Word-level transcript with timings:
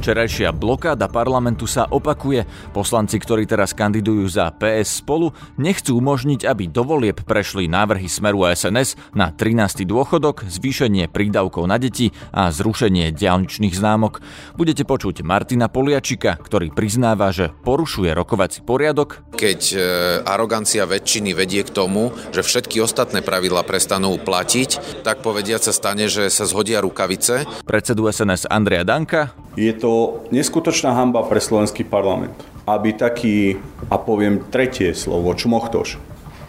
Včerajšia 0.00 0.56
blokáda 0.56 1.12
parlamentu 1.12 1.68
sa 1.68 1.84
opakuje. 1.84 2.48
Poslanci, 2.72 3.20
ktorí 3.20 3.44
teraz 3.44 3.76
kandidujú 3.76 4.24
za 4.32 4.48
PS 4.48 5.04
spolu, 5.04 5.28
nechcú 5.60 6.00
umožniť, 6.00 6.48
aby 6.48 6.72
do 6.72 6.88
volieb 6.88 7.20
prešli 7.20 7.68
návrhy 7.68 8.08
Smeru 8.08 8.48
a 8.48 8.56
SNS 8.56 8.96
na 9.12 9.28
13. 9.28 9.84
dôchodok, 9.84 10.48
zvýšenie 10.48 11.04
prídavkov 11.12 11.68
na 11.68 11.76
deti 11.76 12.16
a 12.32 12.48
zrušenie 12.48 13.12
diálničných 13.12 13.76
známok. 13.76 14.24
Budete 14.56 14.88
počuť 14.88 15.20
Martina 15.20 15.68
Poliačika, 15.68 16.32
ktorý 16.32 16.72
priznáva, 16.72 17.28
že 17.28 17.52
porušuje 17.52 18.16
rokovací 18.16 18.64
poriadok. 18.64 19.20
Keď 19.36 19.60
e, 19.68 19.78
arogancia 20.24 20.88
väčšiny 20.88 21.36
vedie 21.36 21.60
k 21.60 21.76
tomu, 21.76 22.16
že 22.32 22.40
všetky 22.40 22.80
ostatné 22.80 23.20
pravidla 23.20 23.68
prestanú 23.68 24.16
platiť, 24.16 25.04
tak 25.04 25.20
povediať 25.20 25.68
sa 25.68 25.72
stane, 25.76 26.08
že 26.08 26.32
sa 26.32 26.48
zhodia 26.48 26.80
rukavice. 26.80 27.44
Predsedu 27.68 28.08
SNS 28.08 28.48
Andrea 28.48 28.80
Danka 28.80 29.36
je 29.58 29.74
to 29.74 29.89
neskutočná 30.34 30.92
hamba 30.92 31.24
pre 31.26 31.40
slovenský 31.42 31.86
parlament, 31.86 32.34
aby 32.66 32.94
taký, 32.94 33.60
a 33.88 33.96
poviem 33.98 34.42
tretie 34.50 34.92
slovo, 34.94 35.32
čmochtoš, 35.32 35.98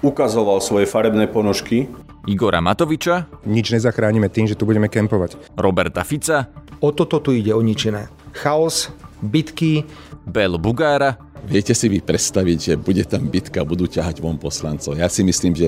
ukazoval 0.01 0.59
svoje 0.59 0.89
farebné 0.89 1.29
ponožky. 1.29 1.87
Igora 2.29 2.61
Matoviča. 2.61 3.25
Nič 3.49 3.73
nezachránime 3.73 4.29
tým, 4.29 4.45
že 4.45 4.53
tu 4.53 4.69
budeme 4.69 4.85
kempovať. 4.85 5.57
Roberta 5.57 6.05
Fica. 6.05 6.53
O 6.81 6.93
toto 6.93 7.17
tu 7.17 7.33
ide, 7.33 7.53
o 7.53 7.61
nič 7.61 7.89
iné. 7.89 8.09
Chaos, 8.37 8.93
bitky. 9.21 9.85
Bel 10.25 10.61
Bugára. 10.61 11.17
Viete 11.41 11.73
si 11.73 11.89
vy 11.89 11.99
predstaviť, 11.99 12.57
že 12.57 12.73
bude 12.77 13.01
tam 13.05 13.25
bitka, 13.25 13.65
budú 13.65 13.89
ťahať 13.89 14.21
von 14.21 14.37
poslancov. 14.37 14.93
Ja 14.93 15.09
si 15.09 15.25
myslím, 15.25 15.57
že 15.57 15.67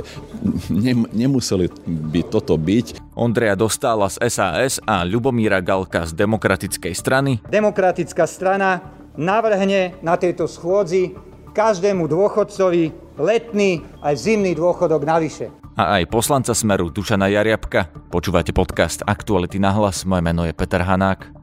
ne, 0.70 1.06
nemuseli 1.10 1.70
by 1.88 2.22
toto 2.30 2.54
byť. 2.56 3.14
Ondreja 3.18 3.58
Dostála 3.58 4.10
z 4.10 4.22
SAS 4.30 4.78
a 4.86 5.02
Ľubomíra 5.02 5.60
Galka 5.66 6.06
z 6.06 6.14
Demokratickej 6.14 6.94
strany. 6.94 7.32
Demokratická 7.50 8.30
strana 8.30 8.94
navrhne 9.18 9.98
na 10.06 10.18
tejto 10.18 10.46
schôdzi 10.46 11.14
každému 11.54 12.10
dôchodcovi 12.10 12.94
letný 13.18 13.86
aj 14.02 14.14
zimný 14.18 14.58
dôchodok 14.58 15.06
navyše. 15.06 15.54
A 15.74 16.02
aj 16.02 16.10
poslanca 16.10 16.54
Smeru 16.54 16.94
Dušana 16.94 17.34
Jariabka. 17.34 17.90
Počúvate 18.14 18.54
podcast 18.54 19.02
Aktuality 19.06 19.58
na 19.58 19.74
hlas. 19.74 20.06
Moje 20.06 20.22
meno 20.22 20.46
je 20.46 20.54
Peter 20.54 20.86
Hanák. 20.86 21.34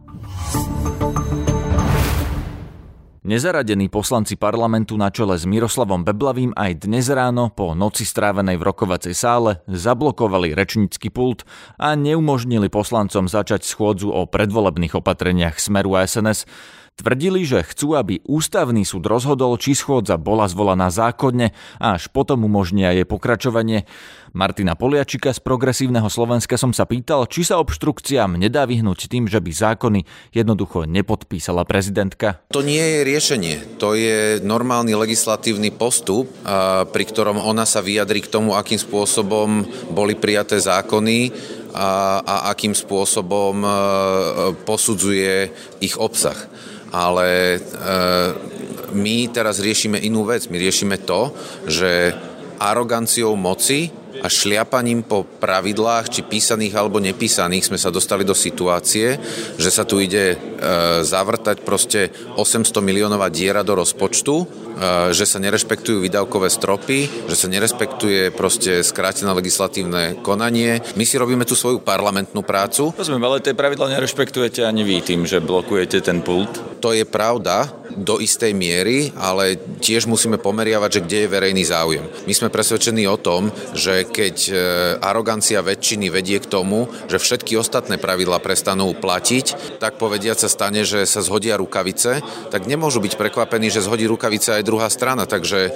Nezaradení 3.20 3.92
poslanci 3.92 4.32
parlamentu 4.32 4.96
na 4.96 5.12
čele 5.12 5.36
s 5.36 5.44
Miroslavom 5.44 6.08
Beblavým 6.08 6.56
aj 6.56 6.88
dnes 6.88 7.04
ráno 7.12 7.52
po 7.52 7.76
noci 7.76 8.08
strávenej 8.08 8.56
v 8.56 8.64
rokovacej 8.64 9.12
sále 9.12 9.60
zablokovali 9.68 10.56
rečnícky 10.56 11.12
pult 11.12 11.44
a 11.76 11.92
neumožnili 12.00 12.72
poslancom 12.72 13.28
začať 13.28 13.68
schôdzu 13.68 14.08
o 14.08 14.24
predvolebných 14.24 14.96
opatreniach 14.96 15.60
Smeru 15.60 16.00
a 16.00 16.08
SNS. 16.08 16.48
Tvrdili, 17.01 17.48
že 17.48 17.65
chcú, 17.65 17.97
aby 17.97 18.20
ústavný 18.29 18.84
súd 18.84 19.09
rozhodol, 19.09 19.56
či 19.56 19.73
schôdza 19.73 20.20
bola 20.20 20.45
zvolaná 20.45 20.93
zákonne 20.93 21.56
a 21.81 21.97
až 21.97 22.12
potom 22.12 22.45
umožnia 22.45 22.93
jej 22.93 23.09
pokračovanie. 23.09 23.89
Martina 24.37 24.77
Poliačika 24.77 25.33
z 25.33 25.41
Progresívneho 25.41 26.12
Slovenska 26.12 26.61
som 26.61 26.77
sa 26.77 26.84
pýtal, 26.84 27.25
či 27.25 27.41
sa 27.41 27.56
obštrukciám 27.56 28.37
nedá 28.37 28.69
vyhnúť 28.69 29.09
tým, 29.09 29.33
že 29.33 29.41
by 29.41 29.48
zákony 29.48 30.01
jednoducho 30.37 30.84
nepodpísala 30.84 31.65
prezidentka. 31.65 32.45
To 32.53 32.61
nie 32.61 32.84
je 32.84 33.01
riešenie. 33.09 33.81
To 33.81 33.97
je 33.97 34.45
normálny 34.45 34.93
legislatívny 34.93 35.73
postup, 35.73 36.28
pri 36.93 37.05
ktorom 37.09 37.41
ona 37.41 37.65
sa 37.65 37.81
vyjadri 37.81 38.21
k 38.21 38.28
tomu, 38.28 38.53
akým 38.61 38.77
spôsobom 38.77 39.65
boli 39.89 40.21
prijaté 40.21 40.61
zákony 40.61 41.33
a, 41.73 42.21
a 42.21 42.34
akým 42.53 42.77
spôsobom 42.77 43.62
e, 43.62 43.69
posudzuje 44.67 45.48
ich 45.81 45.95
obsah 45.97 46.37
ale 46.91 47.56
e, 47.56 47.58
my 48.94 49.16
teraz 49.31 49.62
riešime 49.62 49.98
inú 50.03 50.26
vec. 50.26 50.50
My 50.50 50.59
riešime 50.59 51.03
to, 51.03 51.31
že 51.66 52.15
aroganciou 52.60 53.38
moci 53.38 53.88
a 54.20 54.28
šliapaním 54.28 55.00
po 55.00 55.25
pravidlách, 55.25 56.12
či 56.12 56.20
písaných 56.20 56.76
alebo 56.76 57.00
nepísaných, 57.00 57.72
sme 57.72 57.81
sa 57.81 57.88
dostali 57.88 58.20
do 58.20 58.37
situácie, 58.37 59.16
že 59.56 59.70
sa 59.72 59.88
tu 59.88 59.97
ide 59.97 60.37
e, 60.37 60.38
zavrtať 61.00 61.65
proste 61.65 62.12
800 62.37 62.84
miliónová 62.84 63.32
diera 63.32 63.65
do 63.65 63.81
rozpočtu, 63.81 64.59
že 65.12 65.24
sa 65.28 65.38
nerešpektujú 65.38 66.00
výdavkové 66.00 66.48
stropy, 66.48 67.28
že 67.28 67.36
sa 67.36 67.46
nerespektuje 67.52 68.32
proste 68.32 68.80
skrátené 68.80 69.28
legislatívne 69.36 70.18
konanie. 70.24 70.80
My 70.96 71.04
si 71.04 71.20
robíme 71.20 71.44
tú 71.44 71.52
svoju 71.52 71.84
parlamentnú 71.84 72.41
prácu. 72.41 72.96
Rozumiem, 72.96 73.24
ale 73.28 73.44
tie 73.44 73.52
pravidla 73.52 73.92
nerešpektujete 73.92 74.64
ani 74.64 74.82
vy 74.82 75.04
tým, 75.04 75.28
že 75.28 75.44
blokujete 75.44 76.00
ten 76.00 76.24
pult. 76.24 76.80
To 76.80 76.96
je 76.96 77.04
pravda, 77.04 77.79
do 77.97 78.23
istej 78.23 78.53
miery, 78.55 79.11
ale 79.19 79.59
tiež 79.81 80.06
musíme 80.06 80.39
pomeriavať, 80.39 80.91
že 80.91 81.05
kde 81.05 81.19
je 81.25 81.33
verejný 81.33 81.65
záujem. 81.67 82.05
My 82.27 82.34
sme 82.34 82.53
presvedčení 82.53 83.06
o 83.11 83.19
tom, 83.19 83.51
že 83.75 84.06
keď 84.06 84.37
e, 84.49 84.53
arogancia 85.03 85.65
väčšiny 85.65 86.06
vedie 86.11 86.39
k 86.39 86.51
tomu, 86.51 86.87
že 87.11 87.19
všetky 87.19 87.59
ostatné 87.59 87.99
pravidlá 87.99 88.39
prestanú 88.39 88.93
platiť, 88.95 89.78
tak 89.83 89.97
povediať 89.97 90.47
sa 90.47 90.49
stane, 90.49 90.83
že 90.87 91.05
sa 91.06 91.25
zhodia 91.25 91.59
rukavice, 91.59 92.23
tak 92.51 92.67
nemôžu 92.67 93.03
byť 93.03 93.15
prekvapení, 93.17 93.73
že 93.73 93.84
zhodí 93.84 94.07
rukavice 94.07 94.61
aj 94.61 94.67
druhá 94.67 94.89
strana. 94.91 95.25
Takže 95.25 95.72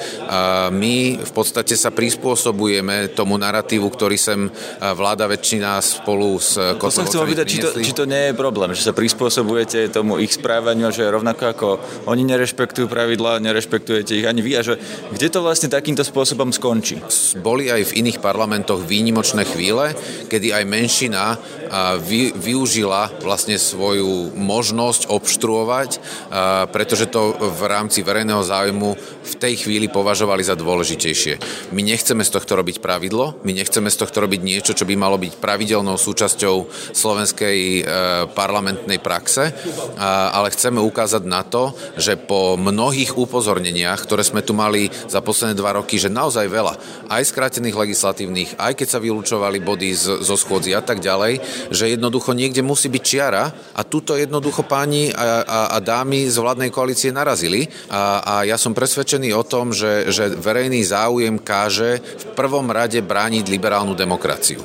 my 0.70 0.96
v 1.20 1.32
podstate 1.32 1.74
sa 1.78 1.94
prispôsobujeme 1.94 3.12
tomu 3.12 3.36
narratívu, 3.40 3.86
ktorý 3.88 4.16
sem 4.18 4.48
vláda 4.80 5.30
väčšina 5.30 5.78
spolu 5.80 6.36
s 6.38 6.56
To 6.78 6.90
som 6.90 7.08
chcel 7.08 7.24
vidieť, 7.28 7.46
či 7.46 7.58
to, 7.60 7.68
či 7.80 7.92
to 7.92 8.04
nie 8.04 8.30
je 8.30 8.34
problém, 8.34 8.72
že 8.76 8.86
sa 8.86 8.92
prispôsobujete 8.96 9.92
tomu 9.92 10.20
ich 10.20 10.34
správaniu, 10.34 10.90
že 10.90 11.06
rovnako 11.06 11.44
ako 11.50 11.68
oni 12.06 12.22
nerešpektujú 12.24 12.86
pravidlá, 12.88 13.40
nerešpektujete 13.40 14.16
ich 14.16 14.26
ani 14.28 14.40
vy 14.40 14.52
a 14.58 14.62
že 14.62 14.74
kde 15.12 15.28
to 15.28 15.40
vlastne 15.44 15.72
takýmto 15.72 16.04
spôsobom 16.04 16.52
skončí? 16.52 17.00
Boli 17.40 17.68
aj 17.68 17.92
v 17.92 17.96
iných 18.04 18.22
parlamentoch 18.22 18.84
výnimočné 18.84 19.44
chvíle, 19.48 19.96
kedy 20.28 20.52
aj 20.54 20.64
menšina 20.68 21.38
vy, 22.00 22.30
využila 22.36 23.10
vlastne 23.24 23.58
svoju 23.58 24.36
možnosť 24.36 25.10
obštruovať, 25.10 25.90
pretože 26.70 27.10
to 27.10 27.34
v 27.34 27.62
rámci 27.66 28.06
verejného 28.06 28.42
záujmu 28.44 28.90
v 29.24 29.34
tej 29.40 29.66
chvíli 29.66 29.88
považovali 29.88 30.44
za 30.44 30.54
dôležitejšie. 30.54 31.40
My 31.72 31.80
nechceme 31.82 32.22
z 32.22 32.30
tohto 32.30 32.54
robiť 32.60 32.78
pravidlo, 32.78 33.40
my 33.42 33.52
nechceme 33.56 33.88
z 33.88 33.96
tohto 33.96 34.22
robiť 34.22 34.40
niečo, 34.44 34.76
čo 34.76 34.84
by 34.84 34.94
malo 34.94 35.16
byť 35.16 35.40
pravidelnou 35.40 35.96
súčasťou 35.96 36.56
slovenskej 36.92 37.58
e, 37.58 37.82
parlamentnej 38.32 39.00
praxe, 39.00 39.50
ale 40.04 40.52
chceme 40.52 40.78
ukázať 40.78 41.22
na 41.24 41.42
to, 41.42 41.72
že 41.96 42.18
po 42.18 42.58
mnohých 42.58 43.14
upozorneniach, 43.14 44.02
ktoré 44.04 44.26
sme 44.26 44.42
tu 44.42 44.52
mali 44.56 44.90
za 45.06 45.22
posledné 45.22 45.54
dva 45.58 45.78
roky, 45.78 45.98
že 45.98 46.12
naozaj 46.12 46.46
veľa, 46.50 46.74
aj 47.10 47.22
skrátených 47.30 47.76
legislatívnych, 47.76 48.50
aj 48.58 48.72
keď 48.74 48.88
sa 48.88 49.02
vylúčovali 49.02 49.58
body 49.62 49.90
z, 49.94 50.04
zo 50.22 50.36
schôdzi 50.38 50.74
a 50.74 50.82
tak 50.82 51.00
ďalej, 51.00 51.40
že 51.70 51.94
jednoducho 51.94 52.34
niekde 52.34 52.64
musí 52.64 52.90
byť 52.90 53.02
čiara 53.02 53.50
a 53.74 53.80
tuto 53.86 54.18
jednoducho 54.18 54.66
páni 54.66 55.14
a, 55.14 55.42
a, 55.44 55.60
a 55.74 55.78
dámy 55.78 56.26
z 56.26 56.36
vládnej 56.38 56.70
koalície 56.74 57.14
narazili 57.14 57.70
a, 57.88 58.20
a 58.22 58.34
ja 58.42 58.58
som 58.58 58.74
presvedčený 58.74 59.30
o 59.34 59.46
tom, 59.46 59.70
že, 59.70 60.10
že 60.10 60.32
verejný 60.34 60.82
záujem 60.84 61.38
káže 61.38 62.02
v 62.02 62.24
prvom 62.34 62.66
rade 62.70 62.98
brániť 63.00 63.46
liberálnu 63.46 63.94
demokraciu. 63.94 64.60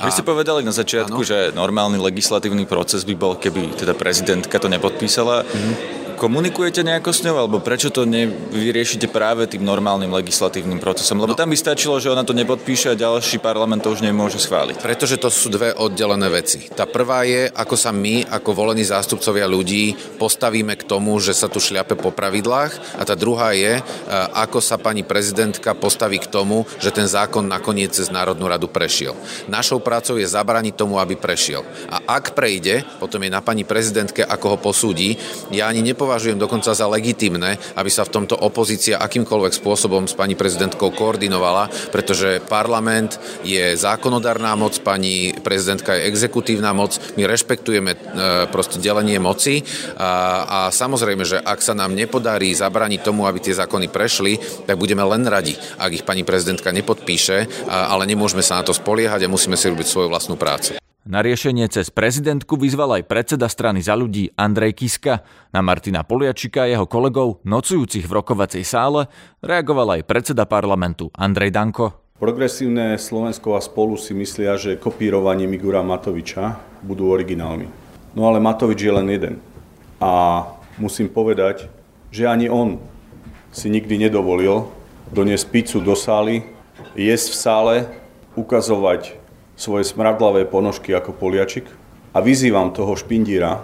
A... 0.00 0.08
Vy 0.08 0.16
ste 0.16 0.24
povedali 0.24 0.64
na 0.64 0.72
začiatku, 0.72 1.20
ano? 1.20 1.28
že 1.28 1.52
normálny 1.52 2.00
legislatívny 2.00 2.64
proces 2.64 3.04
by 3.04 3.14
bol, 3.14 3.36
keby 3.36 3.76
teda 3.76 3.92
prezidentka 3.92 4.56
to 4.56 4.72
nepodpísala. 4.72 5.44
Mm-hmm. 5.44 5.99
Komunikujete 6.20 6.84
nejako 6.84 7.16
s 7.16 7.24
ňou, 7.24 7.40
alebo 7.40 7.64
prečo 7.64 7.88
to 7.88 8.04
nevyriešite 8.04 9.08
práve 9.08 9.48
tým 9.48 9.64
normálnym 9.64 10.12
legislatívnym 10.12 10.76
procesom? 10.76 11.16
Lebo 11.16 11.32
no. 11.32 11.40
tam 11.40 11.48
by 11.48 11.56
stačilo, 11.56 11.96
že 11.96 12.12
ona 12.12 12.28
to 12.28 12.36
nepodpíše 12.36 12.92
a 12.92 13.00
ďalší 13.08 13.40
parlament 13.40 13.80
to 13.80 13.88
už 13.88 14.04
nemôže 14.04 14.36
schváliť. 14.36 14.84
Pretože 14.84 15.16
to 15.16 15.32
sú 15.32 15.48
dve 15.48 15.72
oddelené 15.72 16.28
veci. 16.28 16.68
Tá 16.68 16.84
prvá 16.84 17.24
je, 17.24 17.48
ako 17.48 17.72
sa 17.72 17.88
my, 17.88 18.28
ako 18.36 18.52
volení 18.52 18.84
zástupcovia 18.84 19.48
ľudí, 19.48 19.96
postavíme 20.20 20.76
k 20.76 20.84
tomu, 20.84 21.16
že 21.24 21.32
sa 21.32 21.48
tu 21.48 21.56
šliape 21.56 21.96
po 21.96 22.12
pravidlách. 22.12 23.00
A 23.00 23.02
tá 23.08 23.16
druhá 23.16 23.56
je, 23.56 23.80
e, 23.80 23.82
ako 24.36 24.60
sa 24.60 24.76
pani 24.76 25.00
prezidentka 25.00 25.72
postaví 25.72 26.20
k 26.20 26.28
tomu, 26.28 26.68
že 26.84 26.92
ten 26.92 27.08
zákon 27.08 27.48
nakoniec 27.48 27.96
cez 27.96 28.12
Národnú 28.12 28.44
radu 28.44 28.68
prešiel. 28.68 29.16
Našou 29.48 29.80
prácou 29.80 30.20
je 30.20 30.28
zabraniť 30.28 30.76
tomu, 30.76 31.00
aby 31.00 31.16
prešiel. 31.16 31.64
A 31.88 32.20
ak 32.20 32.36
prejde, 32.36 32.84
potom 33.00 33.24
je 33.24 33.32
na 33.32 33.40
pani 33.40 33.64
prezidentke, 33.64 34.20
ako 34.20 34.52
ho 34.52 34.58
posúdi. 34.60 35.16
Ja 35.48 35.72
ani 35.72 35.80
nepovedal, 35.80 36.09
nepovažujem 36.10 36.42
dokonca 36.42 36.74
za 36.74 36.90
legitimné, 36.90 37.54
aby 37.78 37.86
sa 37.86 38.02
v 38.02 38.10
tomto 38.18 38.34
opozícia 38.34 38.98
akýmkoľvek 38.98 39.54
spôsobom 39.54 40.10
s 40.10 40.18
pani 40.18 40.34
prezidentkou 40.34 40.90
koordinovala, 40.90 41.70
pretože 41.94 42.42
parlament 42.50 43.14
je 43.46 43.78
zákonodárna 43.78 44.58
moc, 44.58 44.74
pani 44.82 45.30
prezidentka 45.38 45.94
je 45.94 46.10
exekutívna 46.10 46.74
moc, 46.74 46.98
my 47.14 47.30
rešpektujeme 47.30 47.94
e, 47.94 47.98
proste 48.50 48.82
delenie 48.82 49.22
moci 49.22 49.62
a, 49.94 50.42
a 50.42 50.58
samozrejme, 50.74 51.22
že 51.22 51.38
ak 51.38 51.62
sa 51.62 51.78
nám 51.78 51.94
nepodarí 51.94 52.50
zabraniť 52.58 53.06
tomu, 53.06 53.30
aby 53.30 53.38
tie 53.38 53.54
zákony 53.54 53.86
prešli, 53.86 54.66
tak 54.66 54.82
budeme 54.82 55.06
len 55.06 55.22
radi, 55.30 55.54
ak 55.78 55.94
ich 55.94 56.02
pani 56.02 56.26
prezidentka 56.26 56.74
nepodpíše, 56.74 57.70
ale 57.70 58.02
nemôžeme 58.10 58.42
sa 58.42 58.58
na 58.58 58.66
to 58.66 58.74
spoliehať 58.74 59.22
a 59.22 59.30
musíme 59.30 59.54
si 59.54 59.70
robiť 59.70 59.86
svoju 59.86 60.10
vlastnú 60.10 60.34
prácu. 60.34 60.79
Na 61.10 61.26
riešenie 61.26 61.66
cez 61.66 61.90
prezidentku 61.90 62.54
vyzval 62.54 63.02
aj 63.02 63.10
predseda 63.10 63.50
strany 63.50 63.82
za 63.82 63.98
ľudí 63.98 64.30
Andrej 64.38 64.78
Kiska. 64.78 65.26
Na 65.50 65.58
Martina 65.58 66.06
Poliačika 66.06 66.62
a 66.62 66.70
jeho 66.70 66.86
kolegov, 66.86 67.42
nocujúcich 67.42 68.06
v 68.06 68.22
rokovacej 68.22 68.62
sále, 68.62 69.10
reagoval 69.42 69.98
aj 69.98 70.06
predseda 70.06 70.46
parlamentu 70.46 71.10
Andrej 71.18 71.50
Danko. 71.50 72.14
Progresívne 72.14 72.94
Slovensko 72.94 73.58
a 73.58 73.60
spolu 73.60 73.98
si 73.98 74.14
myslia, 74.14 74.54
že 74.54 74.78
kopírovanie 74.78 75.50
Igora 75.50 75.82
Matoviča 75.82 76.62
budú 76.86 77.10
originálmi. 77.10 77.66
No 78.14 78.30
ale 78.30 78.38
Matovič 78.38 78.78
je 78.78 78.94
len 78.94 79.10
jeden. 79.10 79.42
A 79.98 80.46
musím 80.78 81.10
povedať, 81.10 81.66
že 82.14 82.30
ani 82.30 82.46
on 82.46 82.78
si 83.50 83.66
nikdy 83.66 83.98
nedovolil 83.98 84.70
doniesť 85.10 85.50
pizzu 85.50 85.82
do 85.82 85.98
sály, 85.98 86.46
jesť 86.94 87.34
v 87.34 87.34
sále, 87.34 87.74
ukazovať 88.38 89.19
svoje 89.60 89.84
smradlavé 89.84 90.48
ponožky 90.48 90.96
ako 90.96 91.12
poliačik 91.12 91.68
a 92.16 92.24
vyzývam 92.24 92.72
toho 92.72 92.96
špindíra, 92.96 93.60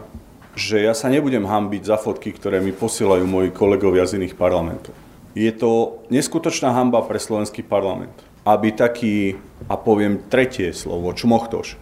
že 0.53 0.85
ja 0.85 0.93
sa 0.93 1.09
nebudem 1.09 1.49
hambiť 1.49 1.89
za 1.89 1.97
fotky, 1.97 2.37
ktoré 2.37 2.61
mi 2.61 2.77
posielajú 2.77 3.25
moji 3.25 3.49
kolegovia 3.49 4.05
z 4.05 4.21
iných 4.21 4.37
parlamentov. 4.37 4.93
Je 5.33 5.49
to 5.57 6.05
neskutočná 6.13 6.77
hamba 6.77 7.01
pre 7.01 7.17
slovenský 7.17 7.65
parlament, 7.65 8.13
aby 8.45 8.77
taký, 8.77 9.41
a 9.73 9.81
poviem 9.81 10.21
tretie 10.29 10.77
slovo, 10.77 11.17
čmochtoš, 11.17 11.81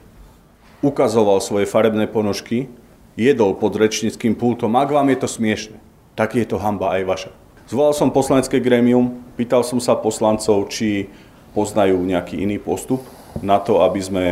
ukazoval 0.78 1.43
svoje 1.43 1.66
farebné 1.66 2.06
ponožky, 2.06 2.70
jedol 3.19 3.58
pod 3.58 3.75
rečnickým 3.75 4.38
pultom, 4.38 4.78
ak 4.78 4.94
vám 4.94 5.11
je 5.11 5.19
to 5.19 5.28
smiešne, 5.31 5.78
tak 6.14 6.38
je 6.38 6.46
to 6.46 6.58
hamba 6.62 6.99
aj 6.99 7.02
vaša. 7.02 7.31
Zvolal 7.66 7.94
som 7.94 8.14
poslanecké 8.14 8.62
grémium, 8.62 9.22
pýtal 9.34 9.66
som 9.66 9.82
sa 9.82 9.99
poslancov, 9.99 10.70
či 10.70 11.11
poznajú 11.55 11.99
nejaký 12.02 12.43
iný 12.43 12.58
postup 12.58 13.02
na 13.43 13.59
to, 13.59 13.83
aby 13.83 14.01
sme 14.03 14.25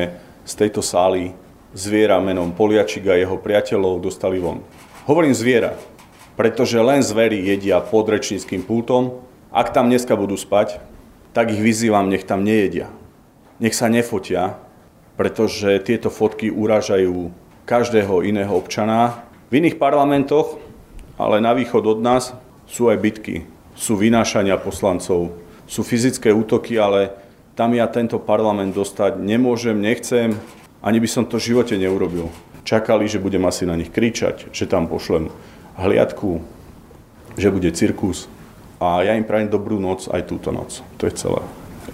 z 0.43 0.53
tejto 0.59 0.83
sály 0.83 1.35
zviera 1.73 2.21
menom 2.21 2.53
Poliačik 2.53 3.09
a 3.09 3.17
jeho 3.17 3.41
priateľov 3.41 4.05
dostali 4.05 4.39
von. 4.39 4.61
Hovorím 5.09 5.33
zviera, 5.33 5.75
pretože 6.37 6.79
len 6.79 7.01
zvery 7.01 7.43
jedia 7.43 7.81
pod 7.81 8.09
rečníckým 8.09 8.63
pultom. 8.63 9.25
Ak 9.53 9.73
tam 9.73 9.89
dneska 9.89 10.17
budú 10.17 10.37
spať, 10.37 10.81
tak 11.33 11.53
ich 11.53 11.61
vyzývam, 11.61 12.13
nech 12.13 12.29
tam 12.29 12.45
nejedia. 12.45 12.93
Nech 13.61 13.77
sa 13.77 13.89
nefotia, 13.89 14.61
pretože 15.17 15.81
tieto 15.85 16.09
fotky 16.09 16.53
uražajú 16.53 17.33
každého 17.65 18.25
iného 18.27 18.53
občana. 18.53 19.25
V 19.53 19.61
iných 19.61 19.77
parlamentoch, 19.77 20.57
ale 21.21 21.45
na 21.45 21.53
východ 21.53 21.85
od 21.85 22.01
nás, 22.01 22.33
sú 22.65 22.89
aj 22.89 22.99
bitky, 23.01 23.45
sú 23.77 24.01
vynášania 24.01 24.57
poslancov, 24.57 25.37
sú 25.69 25.81
fyzické 25.85 26.33
útoky, 26.33 26.81
ale 26.81 27.13
tam 27.53 27.77
ja 27.77 27.85
tento 27.89 28.17
parlament 28.17 28.73
dostať 28.73 29.21
nemôžem, 29.21 29.77
nechcem, 29.77 30.37
ani 30.81 30.99
by 30.99 31.09
som 31.09 31.25
to 31.29 31.37
v 31.37 31.53
živote 31.53 31.77
neurobil. 31.77 32.33
Čakali, 32.65 33.11
že 33.11 33.21
budem 33.21 33.43
asi 33.45 33.67
na 33.69 33.77
nich 33.77 33.91
kričať, 33.91 34.49
že 34.55 34.71
tam 34.71 34.87
pošlem 34.89 35.29
hliadku, 35.77 36.41
že 37.37 37.53
bude 37.53 37.71
cirkus. 37.75 38.31
A 38.83 39.03
ja 39.07 39.15
im 39.15 39.27
prajem 39.27 39.51
dobrú 39.51 39.79
noc 39.79 40.11
aj 40.11 40.27
túto 40.27 40.51
noc. 40.51 40.83
To 40.99 41.07
je 41.07 41.15
celé. 41.15 41.43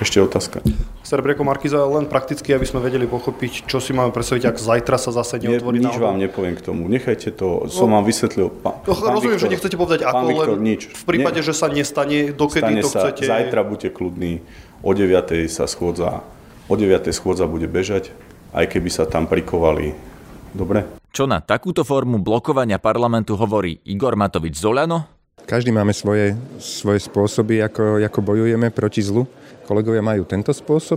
Ešte 0.00 0.22
otázka. 0.24 0.64
Serebreko 1.08 1.40
Markiza, 1.40 1.88
len 1.88 2.04
prakticky, 2.04 2.52
aby 2.52 2.68
sme 2.68 2.84
vedeli 2.84 3.08
pochopiť, 3.08 3.64
čo 3.64 3.80
si 3.80 3.96
máme 3.96 4.12
predstaviť, 4.12 4.44
ak 4.44 4.56
zajtra 4.60 5.00
sa 5.00 5.08
zase 5.08 5.40
neotvorí 5.40 5.80
Nič 5.80 5.96
vám 5.96 6.20
nepoviem 6.20 6.52
k 6.52 6.60
tomu. 6.60 6.84
Nechajte 6.84 7.32
to, 7.32 7.64
som 7.72 7.88
no, 7.88 7.96
vám 7.96 8.04
vysvetlil. 8.04 8.52
Pán, 8.52 8.84
no, 8.84 8.92
pán 8.92 9.16
rozumiem, 9.16 9.40
Viktor, 9.40 9.48
že 9.48 9.52
nechcete 9.56 9.76
povedať 9.80 10.00
ako, 10.04 10.24
Viktor, 10.28 10.48
len 10.52 10.68
nič. 10.68 10.92
v 10.92 11.04
prípade, 11.08 11.40
Nie. 11.40 11.48
že 11.48 11.56
sa 11.56 11.72
nestane, 11.72 12.36
dokedy 12.36 12.76
Stane 12.76 12.84
to 12.84 12.88
chcete... 12.92 13.24
Sa, 13.24 13.40
zajtra 13.40 13.60
buďte 13.64 13.88
kľudní, 13.96 14.44
o 14.84 14.90
9. 14.92 15.48
sa 15.48 15.64
schôdza, 15.64 16.20
o 16.68 16.74
9. 16.76 17.08
schôdza 17.16 17.48
bude 17.48 17.72
bežať, 17.72 18.12
aj 18.52 18.68
keby 18.68 18.92
sa 18.92 19.08
tam 19.08 19.24
prikovali. 19.24 19.96
Dobre? 20.52 20.84
Čo 21.08 21.24
na 21.24 21.40
takúto 21.40 21.88
formu 21.88 22.20
blokovania 22.20 22.76
parlamentu 22.76 23.32
hovorí 23.32 23.80
Igor 23.88 24.12
Matovič 24.12 24.60
Zolano? 24.60 25.08
Každý 25.48 25.72
máme 25.72 25.96
svoje, 25.96 26.36
svoje 26.60 27.00
spôsoby, 27.00 27.64
ako, 27.64 28.04
ako 28.04 28.20
bojujeme 28.20 28.68
proti 28.68 29.00
zlu. 29.00 29.24
Kolegovia 29.68 30.00
majú 30.00 30.24
tento 30.24 30.48
spôsob. 30.48 30.96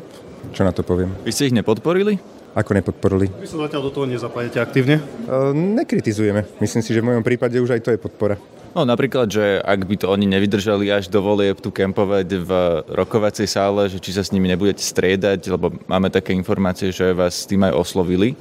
Čo 0.56 0.64
na 0.64 0.72
to 0.72 0.80
poviem? 0.80 1.12
Vy 1.28 1.36
ste 1.36 1.52
ich 1.52 1.56
nepodporili? 1.56 2.16
Ako 2.56 2.72
nepodporili? 2.72 3.28
Vy 3.28 3.44
sa 3.44 3.68
zatiaľ 3.68 3.88
do 3.88 3.92
toho 3.92 4.08
nezapájate 4.08 4.64
aktívne? 4.64 5.04
E, 5.28 5.52
nekritizujeme. 5.52 6.48
Myslím 6.64 6.80
si, 6.80 6.96
že 6.96 7.04
v 7.04 7.12
mojom 7.12 7.20
prípade 7.20 7.60
už 7.60 7.76
aj 7.76 7.84
to 7.84 7.92
je 7.92 8.00
podpora. 8.00 8.40
No 8.72 8.88
napríklad, 8.88 9.28
že 9.28 9.60
ak 9.60 9.84
by 9.84 9.96
to 10.00 10.08
oni 10.08 10.24
nevydržali 10.24 10.88
až 10.88 11.12
do 11.12 11.20
volieb 11.20 11.60
tu 11.60 11.68
kempovať 11.68 12.28
v 12.40 12.52
rokovacej 12.88 13.44
sále, 13.44 13.92
že 13.92 14.00
či 14.00 14.16
sa 14.16 14.24
s 14.24 14.32
nimi 14.32 14.48
nebudete 14.48 14.80
striedať, 14.80 15.52
lebo 15.52 15.76
máme 15.92 16.08
také 16.08 16.32
informácie, 16.32 16.96
že 16.96 17.12
vás 17.12 17.44
s 17.44 17.48
tým 17.52 17.68
aj 17.68 17.76
oslovili. 17.76 18.40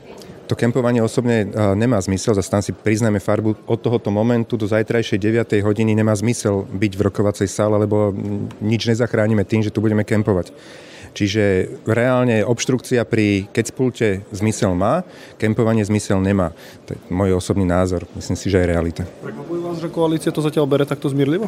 To 0.50 0.58
kempovanie 0.58 0.98
osobne 0.98 1.46
nemá 1.78 2.02
zmysel, 2.02 2.34
zase 2.34 2.50
tam 2.50 2.58
si 2.58 2.74
priznáme 2.74 3.22
farbu 3.22 3.54
od 3.70 3.78
tohoto 3.78 4.10
momentu 4.10 4.58
do 4.58 4.66
zajtrajšej 4.66 5.46
9. 5.46 5.62
hodiny 5.62 5.94
nemá 5.94 6.10
zmysel 6.10 6.66
byť 6.66 6.92
v 6.98 7.04
rokovacej 7.06 7.46
sále, 7.46 7.78
lebo 7.78 8.10
nič 8.58 8.90
nezachránime 8.90 9.46
tým, 9.46 9.62
že 9.62 9.70
tu 9.70 9.78
budeme 9.78 10.02
kempovať. 10.02 10.50
Čiže 11.14 11.70
reálne 11.86 12.42
obštrukcia 12.42 13.06
pri 13.06 13.46
pulte 13.70 14.26
zmysel 14.34 14.74
má, 14.74 15.06
kempovanie 15.38 15.86
zmysel 15.86 16.18
nemá. 16.18 16.50
To 16.90 16.94
je 16.94 17.02
môj 17.14 17.38
osobný 17.38 17.62
názor. 17.62 18.10
Myslím 18.18 18.34
si, 18.34 18.50
že 18.50 18.58
aj 18.58 18.66
realita. 18.74 19.02
Prekvapuje 19.22 19.60
vás, 19.62 19.78
že 19.78 19.86
koalícia 19.86 20.34
to 20.34 20.42
zatiaľ 20.42 20.66
bere 20.66 20.82
takto 20.82 21.06
zmierlivo? 21.06 21.46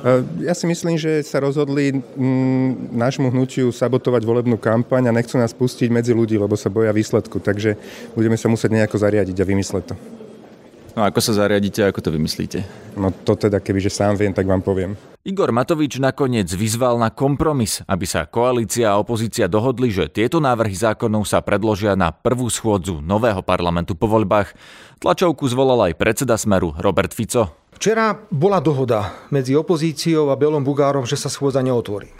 Eh, 0.00 0.48
ja 0.48 0.56
si 0.56 0.64
myslím, 0.64 0.96
že 0.96 1.20
sa 1.20 1.44
rozhodli 1.44 1.92
mm, 1.92 2.96
nášmu 2.96 3.28
hnutiu 3.28 3.68
sabotovať 3.68 4.24
volebnú 4.24 4.56
kampaň 4.56 5.12
a 5.12 5.16
nechcú 5.16 5.36
nás 5.36 5.52
pustiť 5.52 5.92
medzi 5.92 6.16
ľudí, 6.16 6.40
lebo 6.40 6.56
sa 6.56 6.72
boja 6.72 6.88
výsledku. 6.88 7.36
Takže 7.36 7.76
budeme 8.16 8.40
sa 8.40 8.48
musieť 8.48 8.80
nejako 8.80 8.96
zariadiť 8.96 9.36
a 9.36 9.44
vymysleť 9.44 9.84
to. 9.92 9.96
No 10.96 11.06
ako 11.06 11.20
sa 11.22 11.36
zariadíte, 11.36 11.86
ako 11.86 12.00
to 12.02 12.10
vymyslíte? 12.10 12.58
No 12.98 13.12
to 13.12 13.38
teda, 13.38 13.62
kebyže 13.62 13.92
sám 13.92 14.18
viem, 14.18 14.34
tak 14.34 14.48
vám 14.48 14.64
poviem. 14.64 14.98
Igor 15.20 15.52
Matovič 15.52 16.00
nakoniec 16.00 16.48
vyzval 16.48 16.96
na 16.96 17.12
kompromis, 17.12 17.84
aby 17.84 18.08
sa 18.08 18.24
koalícia 18.24 18.90
a 18.90 18.98
opozícia 18.98 19.46
dohodli, 19.46 19.92
že 19.92 20.08
tieto 20.08 20.40
návrhy 20.40 20.72
zákonov 20.72 21.28
sa 21.28 21.44
predložia 21.44 21.92
na 21.92 22.08
prvú 22.08 22.48
schôdzu 22.48 23.04
nového 23.04 23.44
parlamentu 23.44 23.92
po 23.92 24.08
voľbách. 24.08 24.56
Tlačovku 24.96 25.44
zvolal 25.44 25.92
aj 25.92 26.00
predseda 26.00 26.40
Smeru 26.40 26.72
Robert 26.80 27.12
Fico. 27.12 27.59
Včera 27.80 28.12
bola 28.28 28.60
dohoda 28.60 29.08
medzi 29.32 29.56
opozíciou 29.56 30.28
a 30.28 30.36
Belom 30.36 30.60
Bugárom, 30.60 31.08
že 31.08 31.16
sa 31.16 31.32
schôdza 31.32 31.64
neotvorí. 31.64 32.12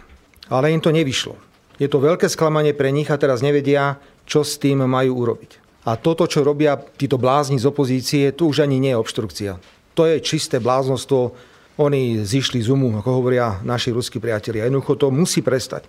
Ale 0.49 0.73
im 0.73 0.81
to 0.81 0.89
nevyšlo. 0.89 1.37
Je 1.77 1.85
to 1.85 2.01
veľké 2.01 2.25
sklamanie 2.33 2.73
pre 2.73 2.89
nich 2.89 3.13
a 3.13 3.21
teraz 3.21 3.45
nevedia, 3.45 4.01
čo 4.25 4.41
s 4.41 4.57
tým 4.57 4.81
majú 4.89 5.21
urobiť. 5.21 5.61
A 5.85 6.01
toto, 6.01 6.25
čo 6.25 6.41
robia 6.41 6.81
títo 6.97 7.21
blázni 7.21 7.61
z 7.61 7.69
opozície, 7.69 8.33
to 8.33 8.49
už 8.49 8.65
ani 8.65 8.81
nie 8.81 8.89
je 8.97 9.01
obštrukcia. 9.05 9.51
To 9.93 10.09
je 10.09 10.17
čisté 10.25 10.57
bláznostvo. 10.57 11.37
Oni 11.77 12.25
zišli 12.25 12.57
z 12.57 12.73
umu, 12.73 12.97
ako 12.97 13.21
hovoria 13.21 13.61
naši 13.61 13.93
ruskí 13.93 14.17
priatelia. 14.17 14.65
Jednoducho 14.65 14.97
to 14.97 15.13
musí 15.13 15.45
prestať. 15.45 15.85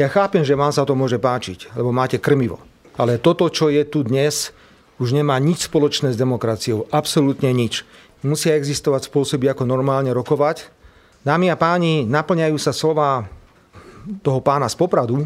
Ja 0.00 0.08
chápem, 0.08 0.48
že 0.48 0.56
vám 0.56 0.72
sa 0.72 0.88
to 0.88 0.96
môže 0.96 1.20
páčiť, 1.20 1.76
lebo 1.76 1.92
máte 1.92 2.16
krmivo. 2.16 2.56
Ale 2.96 3.20
toto, 3.20 3.52
čo 3.52 3.68
je 3.68 3.84
tu 3.84 4.00
dnes, 4.00 4.56
už 4.96 5.12
nemá 5.12 5.36
nič 5.36 5.68
spoločné 5.68 6.16
s 6.16 6.16
demokraciou. 6.16 6.88
Absolútne 6.88 7.52
nič 7.52 7.84
musia 8.24 8.56
existovať 8.56 9.12
spôsoby, 9.12 9.52
ako 9.52 9.68
normálne 9.68 10.10
rokovať. 10.10 10.72
Dámy 11.24 11.52
a 11.52 11.56
páni, 11.56 12.04
naplňajú 12.08 12.56
sa 12.56 12.72
slova 12.72 13.24
toho 14.20 14.40
pána 14.44 14.68
z 14.68 14.76
Popradu, 14.76 15.24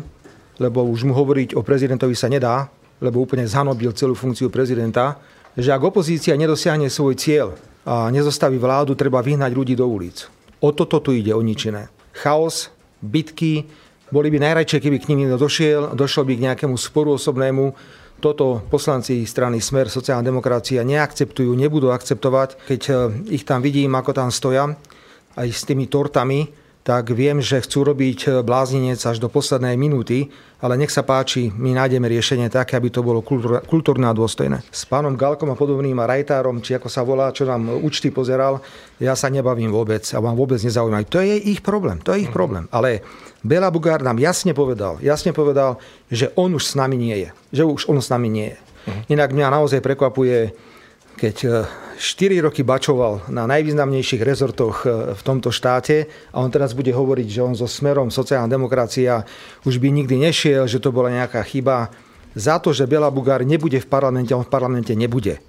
lebo 0.59 0.87
už 0.87 1.07
mu 1.07 1.15
hovoriť 1.15 1.55
o 1.55 1.63
prezidentovi 1.63 2.15
sa 2.15 2.27
nedá, 2.31 2.67
lebo 2.99 3.23
úplne 3.23 3.47
zhanobil 3.47 3.95
celú 3.95 4.19
funkciu 4.19 4.51
prezidenta, 4.51 5.19
že 5.55 5.71
ak 5.71 5.83
opozícia 5.83 6.35
nedosiahne 6.39 6.91
svoj 6.91 7.19
cieľ 7.19 7.55
a 7.87 8.11
nezostaví 8.11 8.59
vládu, 8.59 8.95
treba 8.95 9.23
vyhnať 9.23 9.51
ľudí 9.55 9.75
do 9.79 9.87
ulic. 9.87 10.27
O 10.59 10.75
toto 10.75 10.99
tu 10.99 11.15
ide, 11.15 11.31
o 11.35 11.43
nič. 11.43 11.71
Chaos, 12.15 12.71
bitky, 12.99 13.67
boli 14.11 14.33
by 14.33 14.43
najradšej, 14.43 14.81
keby 14.83 14.97
k 14.99 15.09
ním 15.15 15.31
došiel, 15.39 15.95
došlo 15.95 16.27
by 16.27 16.33
k 16.35 16.45
nejakému 16.51 16.75
sporu 16.75 17.15
osobnému, 17.15 17.75
toto 18.19 18.67
poslanci 18.67 19.23
strany 19.23 19.63
Smer 19.63 19.87
sociálna 19.87 20.27
demokracia 20.27 20.83
neakceptujú, 20.83 21.55
nebudú 21.55 21.95
akceptovať. 21.95 22.67
Keď 22.67 22.83
e, 22.87 22.93
ich 23.35 23.47
tam 23.47 23.63
vidím, 23.63 23.95
ako 23.95 24.11
tam 24.11 24.29
stoja, 24.35 24.75
aj 25.39 25.49
s 25.49 25.63
tými 25.63 25.87
tortami, 25.87 26.68
tak 26.89 27.13
viem, 27.13 27.45
že 27.45 27.61
chcú 27.61 27.85
robiť 27.85 28.19
e, 28.25 28.29
blázinec 28.41 28.97
až 28.97 29.21
do 29.21 29.29
poslednej 29.29 29.77
minúty, 29.77 30.33
ale 30.57 30.81
nech 30.81 30.89
sa 30.89 31.05
páči, 31.05 31.53
my 31.53 31.77
nájdeme 31.77 32.09
riešenie 32.09 32.49
také, 32.49 32.81
aby 32.81 32.89
to 32.89 33.05
bolo 33.05 33.21
kultúrne 33.69 34.09
a 34.09 34.17
dôstojné. 34.17 34.65
S 34.73 34.89
pánom 34.89 35.13
Galkom 35.13 35.53
a 35.53 35.57
podobným 35.61 36.01
a 36.01 36.09
Rajtárom, 36.09 36.65
či 36.65 36.81
ako 36.81 36.89
sa 36.89 37.05
volá, 37.05 37.29
čo 37.29 37.45
nám 37.45 37.69
účty 37.85 38.09
pozeral, 38.09 38.65
ja 38.97 39.13
sa 39.13 39.29
nebavím 39.29 39.69
vôbec 39.69 40.01
a 40.17 40.19
vám 40.25 40.33
vôbec 40.33 40.57
nezaujímajú. 40.65 41.05
To 41.13 41.21
je 41.21 41.37
ich 41.37 41.61
problém, 41.61 42.01
to 42.01 42.17
je 42.17 42.25
ich 42.25 42.33
problém. 42.33 42.65
Ale 42.73 43.05
Bela 43.45 43.69
Bugár 43.69 44.01
nám 44.01 44.17
jasne 44.17 44.57
povedal, 44.57 44.97
jasne 45.05 45.37
povedal, 45.37 45.77
že 46.09 46.33
on 46.41 46.57
už 46.57 46.73
s 46.73 46.75
nami 46.75 46.97
nie 46.97 47.29
je. 47.29 47.29
Že 47.53 47.63
už 47.69 47.83
on 47.93 48.01
s 48.01 48.09
nami 48.09 48.33
nie 48.33 48.57
je. 48.57 48.59
Uh-huh. 48.89 49.13
Inak 49.13 49.37
mňa 49.37 49.53
naozaj 49.53 49.85
prekvapuje, 49.85 50.57
keď 51.19 51.67
4 51.99 51.99
e, 51.99 52.39
roky 52.39 52.63
bačoval 52.63 53.27
na 53.35 53.51
najvýznamnejších 53.51 54.23
rezortoch 54.23 54.87
e, 54.87 55.13
v 55.19 55.23
tomto 55.27 55.51
štáte 55.51 56.07
a 56.31 56.39
on 56.39 56.49
teraz 56.55 56.79
bude 56.79 56.95
hovoriť, 56.95 57.27
že 57.27 57.43
on 57.43 57.59
so 57.59 57.67
smerom 57.67 58.15
sociálna 58.15 58.47
demokracia 58.47 59.27
už 59.67 59.83
by 59.83 59.91
nikdy 59.91 60.23
nešiel, 60.23 60.71
že 60.71 60.79
to 60.79 60.95
bola 60.95 61.11
nejaká 61.11 61.43
chyba. 61.43 61.91
za 62.39 62.63
to, 62.63 62.71
že 62.71 62.87
Bela 62.87 63.11
Bugár 63.11 63.43
nebude 63.43 63.83
v 63.83 63.91
parlamente, 63.91 64.31
on 64.31 64.47
v 64.47 64.53
parlamente 64.55 64.95
nebude 64.95 65.43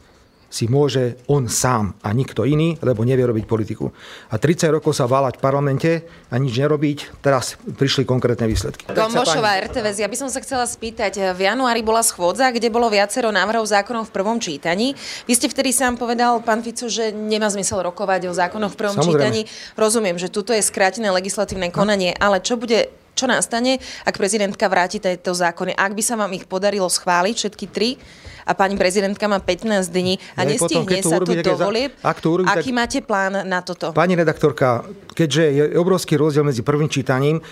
si 0.49 0.65
môže 0.65 1.21
on 1.29 1.45
sám 1.45 1.93
a 2.01 2.09
nikto 2.09 2.41
iný, 2.43 2.75
lebo 2.81 3.05
nevie 3.05 3.21
robiť 3.21 3.45
politiku. 3.45 3.93
A 4.33 4.41
30 4.41 4.81
rokov 4.81 4.97
sa 4.97 5.05
váľať 5.05 5.37
v 5.37 5.41
parlamente 5.45 5.91
a 6.33 6.35
nič 6.41 6.57
nerobiť, 6.57 7.21
teraz 7.21 7.55
prišli 7.55 8.03
konkrétne 8.03 8.49
výsledky. 8.49 8.89
Gombošová 8.89 9.61
RTVS, 9.69 10.01
ja 10.01 10.09
by 10.09 10.17
som 10.17 10.29
sa 10.33 10.41
chcela 10.41 10.65
spýtať, 10.65 11.37
v 11.37 11.41
januári 11.45 11.85
bola 11.85 12.01
schôdza, 12.01 12.49
kde 12.49 12.73
bolo 12.73 12.89
viacero 12.89 13.29
návrhov 13.29 13.69
zákonov 13.69 14.09
v 14.09 14.13
prvom 14.13 14.41
čítaní. 14.41 14.97
Vy 15.29 15.33
ste 15.37 15.47
vtedy 15.47 15.69
sám 15.69 16.01
povedal, 16.01 16.41
pán 16.41 16.65
Fico, 16.65 16.89
že 16.89 17.13
nemá 17.13 17.47
zmysel 17.53 17.85
rokovať 17.85 18.27
o 18.27 18.33
zákonoch 18.33 18.73
v 18.73 18.79
prvom 18.81 18.97
Samozrejme. 18.97 19.21
čítaní. 19.21 19.41
Rozumiem, 19.77 20.17
že 20.17 20.33
tuto 20.33 20.51
je 20.51 20.65
skrátené 20.65 21.13
legislatívne 21.13 21.69
konanie, 21.69 22.17
ale 22.17 22.41
čo 22.41 22.57
bude 22.57 22.89
čo 23.19 23.27
nastane, 23.27 23.83
ak 24.07 24.15
prezidentka 24.15 24.71
vráti 24.71 25.03
tieto 25.03 25.35
zákony? 25.35 25.75
Ak 25.75 25.91
by 25.91 26.03
sa 26.03 26.15
vám 26.15 26.31
ich 26.31 26.47
podarilo 26.47 26.87
schváliť, 26.87 27.35
všetky 27.35 27.65
tri, 27.67 27.99
a 28.49 28.57
pani 28.57 28.73
prezidentka 28.73 29.29
má 29.29 29.37
15 29.37 29.93
dní 29.93 30.17
a 30.33 30.41
no 30.41 30.49
nestihne 30.49 30.97
potom, 31.05 31.11
sa 31.13 31.17
tu 31.21 31.37
do 31.37 31.53
volieb. 31.53 31.93
Aký 32.01 32.73
tak... 32.73 32.73
máte 32.73 32.99
plán 33.05 33.45
na 33.45 33.61
toto? 33.61 33.93
Pani 33.93 34.17
redaktorka, 34.17 34.89
keďže 35.13 35.43
je 35.53 35.63
obrovský 35.77 36.17
rozdiel 36.17 36.41
medzi 36.41 36.65
prvým 36.65 36.89
čítaním, 36.89 37.45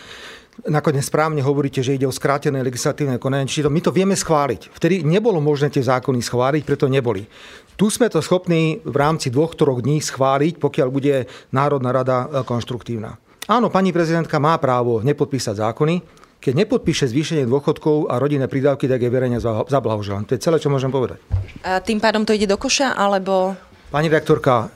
nakoniec 0.65 1.05
správne 1.05 1.45
hovoríte, 1.45 1.85
že 1.85 1.93
ide 1.93 2.09
o 2.09 2.13
skrátené 2.13 2.65
legislatívne 2.65 3.21
konanie, 3.21 3.45
čiže 3.45 3.69
my 3.69 3.77
to 3.77 3.93
vieme 3.93 4.17
schváliť. 4.17 4.73
Vtedy 4.73 5.05
nebolo 5.05 5.37
možné 5.37 5.69
tie 5.69 5.85
zákony 5.85 6.25
schváliť, 6.25 6.65
preto 6.65 6.89
neboli. 6.89 7.29
Tu 7.77 7.93
sme 7.93 8.09
to 8.09 8.25
schopní 8.25 8.81
v 8.81 8.95
rámci 8.97 9.29
dvoch, 9.29 9.53
troch 9.53 9.85
dní 9.85 10.01
schváliť, 10.01 10.57
pokiaľ 10.57 10.87
bude 10.89 11.29
Národná 11.53 11.93
rada 11.93 12.25
e, 12.25 12.41
konštruktívna. 12.41 13.21
Áno, 13.47 13.71
pani 13.71 13.95
prezidentka 13.95 14.43
má 14.43 14.59
právo 14.59 14.99
nepodpísať 14.99 15.55
zákony, 15.55 16.03
keď 16.43 16.67
nepodpíše 16.67 17.07
zvýšenie 17.07 17.47
dôchodkov 17.47 18.11
a 18.11 18.19
rodinné 18.19 18.51
prídavky, 18.51 18.91
tak 18.91 18.99
je 18.99 19.07
verejne 19.07 19.39
zablahoželám. 19.39 20.27
To 20.27 20.35
je 20.35 20.43
celé, 20.43 20.59
čo 20.59 20.67
môžem 20.67 20.91
povedať. 20.91 21.23
A 21.63 21.79
tým 21.79 22.03
pádom 22.03 22.27
to 22.27 22.35
ide 22.35 22.43
do 22.43 22.59
koša, 22.59 22.91
alebo... 22.99 23.55
Pani 23.87 24.11
rektorka, 24.11 24.67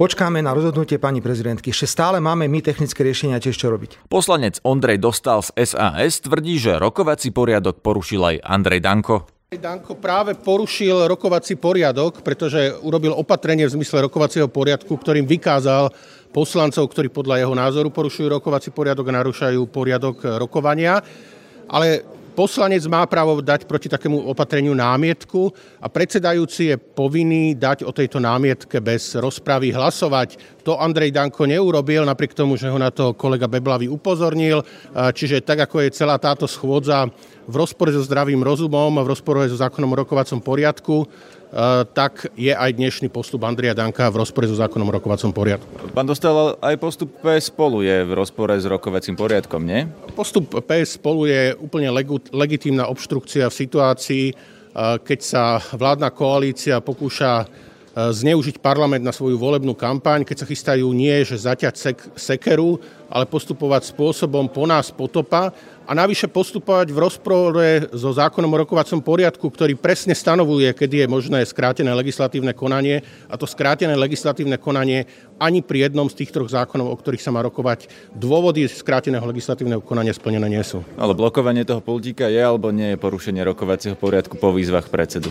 počkáme 0.00 0.40
na 0.40 0.56
rozhodnutie 0.56 0.96
pani 0.96 1.20
prezidentky. 1.20 1.76
Ešte 1.76 1.92
stále 1.92 2.24
máme 2.24 2.48
my 2.48 2.64
technické 2.64 3.04
riešenia 3.04 3.36
tiež 3.36 3.60
čo 3.60 3.68
robiť. 3.68 4.08
Poslanec 4.08 4.56
Ondrej 4.64 5.04
Dostal 5.04 5.44
z 5.44 5.52
SAS 5.68 6.24
tvrdí, 6.24 6.56
že 6.56 6.80
rokovací 6.80 7.36
poriadok 7.36 7.84
porušil 7.84 8.32
aj 8.32 8.36
Andrej 8.48 8.80
Danko. 8.80 9.28
Danko 9.52 10.00
práve 10.00 10.32
porušil 10.32 11.04
rokovací 11.12 11.60
poriadok, 11.60 12.24
pretože 12.24 12.72
urobil 12.80 13.12
opatrenie 13.12 13.68
v 13.68 13.76
zmysle 13.76 14.08
rokovacieho 14.08 14.48
poriadku, 14.48 14.96
ktorým 14.96 15.28
vykázal 15.28 15.92
poslancov, 16.32 16.88
ktorí 16.88 17.12
podľa 17.12 17.44
jeho 17.44 17.54
názoru 17.54 17.92
porušujú 17.92 18.40
rokovací 18.40 18.72
poriadok 18.72 19.12
a 19.12 19.16
narúšajú 19.20 19.60
poriadok 19.68 20.40
rokovania. 20.40 20.98
Ale 21.68 22.02
Poslanec 22.32 22.80
má 22.88 23.04
právo 23.04 23.44
dať 23.44 23.68
proti 23.68 23.92
takému 23.92 24.24
opatreniu 24.24 24.72
námietku 24.72 25.52
a 25.76 25.86
predsedajúci 25.92 26.72
je 26.72 26.76
povinný 26.80 27.52
dať 27.52 27.84
o 27.84 27.92
tejto 27.92 28.24
námietke 28.24 28.80
bez 28.80 29.12
rozpravy 29.20 29.68
hlasovať. 29.68 30.40
To 30.64 30.80
Andrej 30.80 31.12
Danko 31.12 31.44
neurobil, 31.44 32.08
napriek 32.08 32.32
tomu, 32.32 32.56
že 32.56 32.72
ho 32.72 32.78
na 32.80 32.88
to 32.88 33.12
kolega 33.12 33.44
Beblavy 33.44 33.84
upozornil. 33.84 34.64
Čiže 34.96 35.44
tak, 35.44 35.68
ako 35.68 35.84
je 35.84 35.92
celá 35.92 36.16
táto 36.16 36.48
schôdza 36.48 37.04
v 37.44 37.52
rozpore 37.52 37.92
so 37.92 38.00
zdravým 38.00 38.40
rozumom, 38.40 39.04
v 39.04 39.12
rozpore 39.12 39.44
so 39.52 39.60
zákonom 39.60 39.92
o 39.92 40.00
rokovacom 40.00 40.40
poriadku, 40.40 41.04
tak 41.92 42.32
je 42.32 42.48
aj 42.48 42.70
dnešný 42.72 43.12
postup 43.12 43.44
Andria 43.44 43.76
Danka 43.76 44.08
v 44.08 44.24
rozpore 44.24 44.48
so 44.48 44.56
zákonom 44.56 44.88
o 44.88 44.96
rokovacom 44.96 45.36
poriadku. 45.36 45.92
Pán 45.92 46.08
Dostal, 46.08 46.56
aj 46.56 46.76
postup 46.80 47.12
PS 47.20 47.52
spolu 47.52 47.84
je 47.84 48.08
v 48.08 48.12
rozpore 48.16 48.56
s 48.56 48.64
rokovacím 48.64 49.20
poriadkom, 49.20 49.60
nie? 49.60 49.84
Postup 50.16 50.48
PS 50.64 50.96
spolu 50.96 51.28
je 51.28 51.52
úplne 51.60 51.92
legitímna 52.32 52.88
obštrukcia 52.88 53.52
v 53.52 53.58
situácii, 53.68 54.24
eh, 54.32 54.96
keď 55.04 55.18
sa 55.20 55.60
vládna 55.60 56.08
koalícia 56.16 56.80
pokúša 56.80 57.44
eh, 57.44 57.71
zneužiť 57.92 58.56
parlament 58.58 59.04
na 59.04 59.12
svoju 59.12 59.36
volebnú 59.36 59.76
kampaň, 59.76 60.24
keď 60.24 60.44
sa 60.44 60.48
chystajú 60.48 60.88
nie, 60.96 61.12
že 61.28 61.36
zaťať 61.36 61.74
sek- 61.76 62.08
sekeru, 62.16 62.80
ale 63.12 63.28
postupovať 63.28 63.92
spôsobom 63.92 64.48
po 64.48 64.64
nás 64.64 64.88
potopa 64.88 65.52
a 65.84 65.92
navyše 65.92 66.24
postupovať 66.24 66.88
v 66.88 66.98
rozpore 66.98 67.70
so 67.92 68.08
zákonom 68.16 68.48
o 68.48 68.60
rokovacom 68.64 69.04
poriadku, 69.04 69.44
ktorý 69.52 69.76
presne 69.76 70.16
stanovuje, 70.16 70.72
kedy 70.72 71.04
je 71.04 71.12
možné 71.12 71.44
skrátené 71.44 71.92
legislatívne 71.92 72.56
konanie 72.56 73.04
a 73.28 73.36
to 73.36 73.44
skrátené 73.44 73.92
legislatívne 73.92 74.56
konanie 74.56 75.04
ani 75.36 75.60
pri 75.60 75.92
jednom 75.92 76.08
z 76.08 76.24
tých 76.24 76.32
troch 76.32 76.48
zákonov, 76.48 76.88
o 76.88 76.96
ktorých 76.96 77.20
sa 77.20 77.34
má 77.34 77.44
rokovať, 77.44 77.92
dôvody 78.16 78.64
skráteného 78.72 79.26
legislatívneho 79.28 79.84
konania 79.84 80.16
splnené 80.16 80.48
nie 80.48 80.64
sú. 80.64 80.80
Ale 80.96 81.12
blokovanie 81.12 81.68
toho 81.68 81.84
pultíka 81.84 82.32
je 82.32 82.40
alebo 82.40 82.72
nie 82.72 82.96
je 82.96 83.02
porušenie 83.02 83.44
rokovacieho 83.44 83.98
poriadku 83.98 84.40
po 84.40 84.48
výzvach 84.56 84.88
predsedu? 84.88 85.28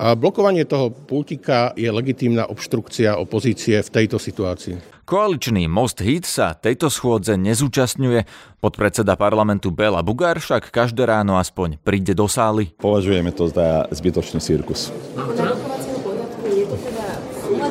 A 0.00 0.16
blokovanie 0.16 0.64
toho 0.64 0.88
pultíka 0.88 1.76
je 1.76 1.92
legitímna 1.92 2.48
obštrukcia 2.48 3.20
opozície 3.20 3.84
v 3.84 3.90
tejto 3.92 4.16
situácii. 4.16 5.04
Koaličný 5.04 5.68
Most 5.68 6.00
Hit 6.00 6.24
sa 6.24 6.56
tejto 6.56 6.88
schôdze 6.88 7.36
nezúčastňuje. 7.36 8.24
Podpredseda 8.64 9.20
parlamentu 9.20 9.68
Bela 9.68 10.00
Bugár 10.00 10.40
však 10.40 10.72
každé 10.72 11.04
ráno 11.04 11.36
aspoň 11.36 11.76
príde 11.84 12.16
do 12.16 12.24
sály. 12.24 12.72
Považujeme 12.80 13.28
to 13.28 13.52
za 13.52 13.84
zbytočný 13.92 14.40
cirkus. 14.40 14.88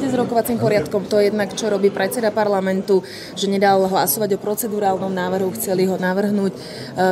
S 0.09 0.17
rokovacím 0.17 0.57
poriadkom. 0.57 1.05
To 1.05 1.21
je 1.21 1.29
jednak, 1.29 1.53
čo 1.53 1.69
robí 1.69 1.93
predseda 1.93 2.33
parlamentu, 2.33 3.05
že 3.37 3.45
nedal 3.45 3.85
hlasovať 3.85 4.35
o 4.35 4.41
procedurálnom 4.41 5.13
návrhu, 5.13 5.53
chceli 5.53 5.85
ho 5.85 6.01
navrhnúť 6.01 6.53
e, 6.53 6.59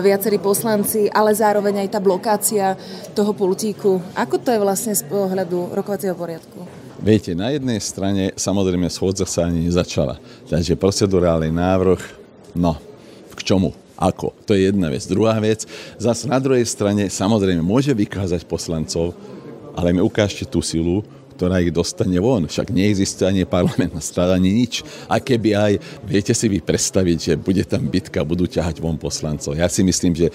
viacerí 0.01 0.42
poslanci, 0.42 1.06
ale 1.13 1.38
zároveň 1.38 1.86
aj 1.86 1.94
tá 1.94 2.00
blokácia 2.01 2.74
toho 3.13 3.38
pultíku. 3.38 4.01
Ako 4.18 4.42
to 4.42 4.50
je 4.50 4.60
vlastne 4.60 4.98
z 4.98 5.06
pohľadu 5.06 5.77
rokovacieho 5.77 6.18
poriadku? 6.18 6.66
Viete, 6.98 7.38
na 7.38 7.54
jednej 7.54 7.77
strane 7.77 8.34
samozrejme 8.34 8.89
schôdza 8.89 9.30
sa 9.30 9.46
ani 9.46 9.70
nezačala. 9.70 10.18
Takže 10.50 10.74
procedurálny 10.74 11.54
návrh, 11.54 12.01
no, 12.58 12.82
k 13.38 13.42
čomu? 13.46 13.77
Ako? 13.98 14.34
To 14.50 14.58
je 14.58 14.70
jedna 14.70 14.89
vec. 14.89 15.06
Druhá 15.06 15.38
vec, 15.38 15.70
zase 16.01 16.25
na 16.25 16.42
druhej 16.42 16.66
strane 16.66 17.10
samozrejme 17.10 17.62
môže 17.62 17.94
vykázať 17.94 18.46
poslancov, 18.50 19.13
ale 19.77 19.94
mi 19.94 20.01
ukážte 20.01 20.46
tú 20.46 20.62
silu, 20.66 21.06
ktorá 21.38 21.62
ich 21.62 21.70
dostane 21.70 22.17
von. 22.17 22.50
Však 22.50 22.74
neexistuje 22.74 23.29
ani 23.29 23.41
parlamentná 23.46 24.01
strada, 24.01 24.34
ani 24.34 24.50
nič. 24.50 24.82
A 25.06 25.22
keby 25.22 25.53
aj, 25.53 25.74
viete 26.01 26.34
si 26.34 26.50
vy 26.50 26.58
predstaviť, 26.65 27.17
že 27.22 27.34
bude 27.38 27.62
tam 27.62 27.86
bitka, 27.86 28.25
budú 28.25 28.50
ťahať 28.50 28.82
von 28.82 28.98
poslancov. 28.98 29.53
Ja 29.53 29.70
si 29.70 29.86
myslím, 29.86 30.17
že 30.17 30.34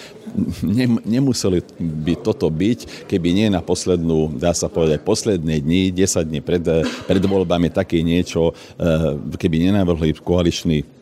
ne, 0.62 0.86
nemuseli 1.02 1.66
by 2.06 2.22
toto 2.22 2.46
byť, 2.46 3.10
keby 3.10 3.28
nie 3.34 3.46
na 3.50 3.58
poslednú, 3.58 4.38
dá 4.38 4.54
sa 4.54 4.70
povedať, 4.70 5.02
posledné 5.02 5.58
dni, 5.58 5.90
10 5.90 6.30
dní 6.30 6.40
pred, 6.40 6.62
pred 7.10 7.22
voľbami 7.26 7.74
také 7.74 7.98
niečo, 8.06 8.54
eh, 8.78 9.18
keby 9.34 9.68
nenavrhli 9.68 10.14
koaličný 10.22 11.01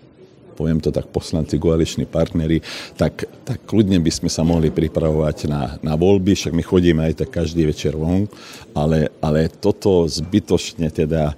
poviem 0.61 0.77
to 0.77 0.93
tak, 0.93 1.09
poslanci, 1.09 1.57
koaliční 1.57 2.05
partnery, 2.05 2.61
tak, 3.01 3.25
tak 3.49 3.65
kľudne 3.65 3.97
by 4.05 4.13
sme 4.13 4.29
sa 4.29 4.45
mohli 4.45 4.69
pripravovať 4.69 5.49
na, 5.49 5.81
na 5.81 5.97
voľby, 5.97 6.37
však 6.37 6.53
my 6.53 6.61
chodíme 6.61 7.01
aj 7.01 7.25
tak 7.25 7.33
každý 7.33 7.65
večer 7.65 7.97
von, 7.97 8.29
ale, 8.77 9.09
ale 9.25 9.49
toto 9.49 10.05
zbytočne 10.05 10.93
teda 10.93 11.33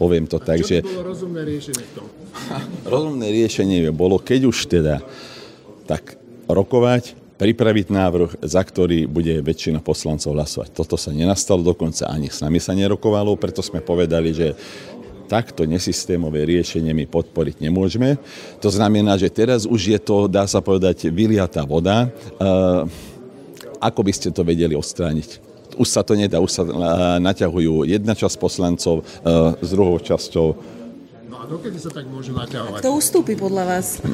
poviem 0.00 0.24
to 0.24 0.40
tak, 0.40 0.64
že... 0.64 0.80
bolo 0.80 1.12
rozumné 1.12 1.44
riešenie 1.44 1.84
v 1.84 1.92
tom? 1.92 2.06
rozumné 2.96 3.28
riešenie 3.28 3.92
bolo, 3.92 4.16
keď 4.16 4.40
už 4.48 4.58
teda, 4.72 5.04
tak 5.84 6.16
rokovať, 6.48 7.20
pripraviť 7.36 7.86
návrh, 7.90 8.30
za 8.40 8.62
ktorý 8.62 9.04
bude 9.10 9.42
väčšina 9.42 9.82
poslancov 9.82 10.32
hlasovať. 10.32 10.72
Toto 10.72 10.94
sa 10.94 11.10
nenastalo, 11.10 11.60
dokonca 11.60 12.06
ani 12.06 12.30
s 12.30 12.38
nami 12.40 12.62
sa 12.62 12.72
nerokovalo, 12.72 13.34
preto 13.34 13.60
sme 13.60 13.82
povedali, 13.82 14.30
že 14.30 14.54
takto 15.28 15.64
nesystémové 15.64 16.44
riešenie 16.44 16.92
my 16.92 17.06
podporiť 17.06 17.62
nemôžeme. 17.62 18.18
To 18.60 18.68
znamená, 18.68 19.18
že 19.18 19.32
teraz 19.32 19.64
už 19.64 19.96
je 19.96 19.98
to, 20.00 20.26
dá 20.26 20.44
sa 20.46 20.58
povedať, 20.62 21.08
vyliatá 21.08 21.62
voda. 21.66 22.10
Ako 23.82 24.00
by 24.06 24.12
ste 24.14 24.30
to 24.30 24.46
vedeli 24.46 24.78
odstrániť? 24.78 25.42
Už 25.74 25.88
sa 25.88 26.04
to 26.04 26.12
nedá, 26.12 26.36
už 26.36 26.52
sa 26.52 26.62
naťahujú 27.16 27.88
jedna 27.88 28.12
časť 28.12 28.36
poslancov 28.36 29.08
s 29.58 29.68
druhou 29.72 29.96
časťou. 29.96 30.48
No 31.32 31.36
a 31.40 31.44
dokedy 31.48 31.80
sa 31.80 31.88
tak 31.88 32.04
môže 32.12 32.28
naťahovať? 32.30 32.84
Kto 32.84 32.90
ustúpi 32.92 33.34
podľa 33.40 33.64
vás? 33.64 34.04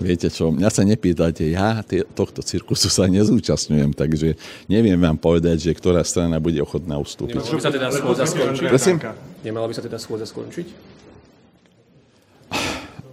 Viete 0.00 0.30
čo, 0.30 0.54
mňa 0.54 0.70
sa 0.70 0.86
nepýtate, 0.86 1.50
ja 1.50 1.82
tohto 2.14 2.46
cirkusu 2.46 2.86
sa 2.86 3.10
nezúčastňujem, 3.10 3.90
takže 3.92 4.38
neviem 4.70 4.94
vám 4.94 5.18
povedať, 5.18 5.66
že 5.66 5.72
ktorá 5.74 6.06
strana 6.06 6.38
bude 6.38 6.62
ochotná 6.62 6.94
ustúpiť. 6.96 7.42
By 7.42 7.58
sa 7.58 7.74
teda 7.74 7.90
schôdza 7.90 8.24
skončiť? 8.24 8.70
Prosím? 8.70 8.96
Nemala 9.40 9.68
by 9.68 9.74
sa 9.76 9.84
teda 9.84 9.96
schôdza 9.96 10.28
skončiť? 10.28 10.66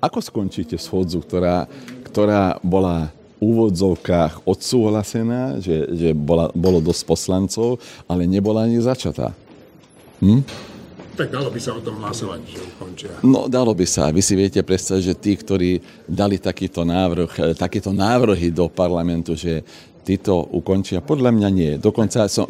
Ako 0.04 0.20
skončíte 0.22 0.78
schôdzu, 0.78 1.24
ktorá, 1.24 1.66
ktorá 2.06 2.60
bola 2.62 3.10
v 3.38 3.54
úvodzovkách 3.54 4.46
odsúhlasená, 4.46 5.62
že, 5.62 5.90
že 5.94 6.10
bola, 6.14 6.50
bolo 6.54 6.82
dosť 6.82 7.04
poslancov, 7.06 7.82
ale 8.06 8.30
nebola 8.30 8.66
ani 8.66 8.82
začatá? 8.82 9.34
Hm? 10.22 10.42
Tak 11.18 11.34
dalo 11.34 11.50
by 11.50 11.58
sa 11.58 11.74
o 11.74 11.82
tom 11.82 11.98
hlasovať, 11.98 12.40
že 12.46 12.60
ukončia. 12.62 13.14
No, 13.26 13.50
dalo 13.50 13.74
by 13.74 13.90
sa. 13.90 14.14
Vy 14.14 14.22
si 14.22 14.38
viete 14.38 14.62
predstaviť, 14.62 15.02
že 15.02 15.16
tí, 15.18 15.34
ktorí 15.34 15.82
dali 16.06 16.38
takýto 16.38 16.86
návrh, 16.86 17.32
e, 17.42 17.44
takéto 17.58 17.90
návrhy 17.90 18.54
do 18.54 18.70
parlamentu, 18.70 19.34
že 19.34 19.66
tí 20.08 20.16
ukončia. 20.32 21.04
Podľa 21.04 21.36
mňa 21.36 21.50
nie. 21.52 21.72
Dokonca 21.76 22.32
som, 22.32 22.48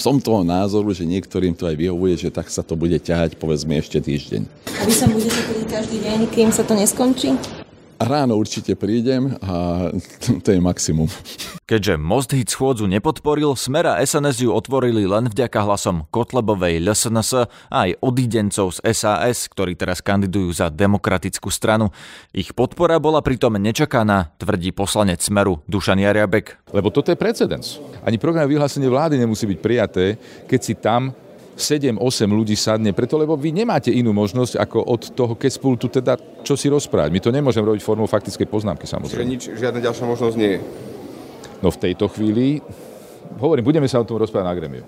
som 0.00 0.16
toho 0.16 0.40
názoru, 0.40 0.96
že 0.96 1.04
niektorým 1.04 1.52
to 1.52 1.68
aj 1.68 1.76
vyhovuje, 1.76 2.16
že 2.16 2.32
tak 2.32 2.48
sa 2.48 2.64
to 2.64 2.72
bude 2.72 2.96
ťahať 2.96 3.36
povedzme 3.36 3.76
ešte 3.76 4.00
týždeň. 4.00 4.48
A 4.72 4.82
vy 4.88 4.94
sa 4.96 5.04
budete 5.04 5.36
každý 5.68 6.00
deň, 6.00 6.18
kým 6.32 6.48
sa 6.48 6.64
to 6.64 6.72
neskončí? 6.72 7.36
Ráno 8.04 8.36
určite 8.36 8.76
prídem 8.76 9.32
a 9.40 9.88
to 10.44 10.48
je 10.52 10.60
maximum. 10.60 11.08
Keďže 11.64 11.96
Most 11.96 12.36
Hit 12.36 12.52
schôdzu 12.52 12.84
nepodporil, 12.84 13.56
Smera 13.56 13.96
SNS 14.04 14.44
ju 14.44 14.52
otvorili 14.52 15.08
len 15.08 15.32
vďaka 15.32 15.64
hlasom 15.64 16.04
Kotlebovej 16.12 16.84
LSNS 16.84 17.48
a 17.72 17.88
aj 17.88 17.96
odidencov 18.04 18.76
z 18.76 18.84
SAS, 18.92 19.48
ktorí 19.48 19.72
teraz 19.72 20.04
kandidujú 20.04 20.52
za 20.52 20.68
demokratickú 20.68 21.48
stranu. 21.48 21.88
Ich 22.36 22.52
podpora 22.52 23.00
bola 23.00 23.24
pritom 23.24 23.56
nečakaná, 23.56 24.36
tvrdí 24.36 24.76
poslanec 24.76 25.24
Smeru 25.24 25.64
Dušan 25.64 25.96
Jariabek. 25.96 26.76
Lebo 26.76 26.92
toto 26.92 27.08
je 27.08 27.16
precedens. 27.16 27.80
Ani 28.04 28.20
program 28.20 28.44
vyhlásenie 28.44 28.92
vlády 28.92 29.16
nemusí 29.16 29.48
byť 29.48 29.58
prijaté, 29.64 30.20
keď 30.44 30.60
si 30.60 30.76
tam 30.76 31.16
7-8 31.54 31.98
ľudí 32.26 32.58
sadne, 32.58 32.90
preto 32.90 33.14
lebo 33.14 33.38
vy 33.38 33.54
nemáte 33.54 33.94
inú 33.94 34.10
možnosť 34.10 34.58
ako 34.58 34.78
od 34.82 35.02
toho 35.14 35.34
Kespultu 35.38 35.86
teda 35.86 36.18
čo 36.42 36.58
si 36.58 36.66
rozprávať. 36.66 37.10
My 37.14 37.20
to 37.22 37.30
nemôžeme 37.30 37.64
robiť 37.64 37.82
formou 37.82 38.10
faktickej 38.10 38.50
poznámky 38.50 38.84
samozrejme. 38.90 39.22
Čiže 39.22 39.30
nič, 39.30 39.42
žiadna 39.54 39.80
ďalšia 39.80 40.04
možnosť 40.04 40.36
nie 40.36 40.58
je? 40.58 40.60
No 41.62 41.70
v 41.70 41.78
tejto 41.80 42.10
chvíli, 42.10 42.58
hovorím, 43.38 43.64
budeme 43.64 43.88
sa 43.88 44.02
o 44.02 44.06
tom 44.06 44.18
rozprávať 44.18 44.46
na 44.50 44.54
gremiu. 44.58 44.84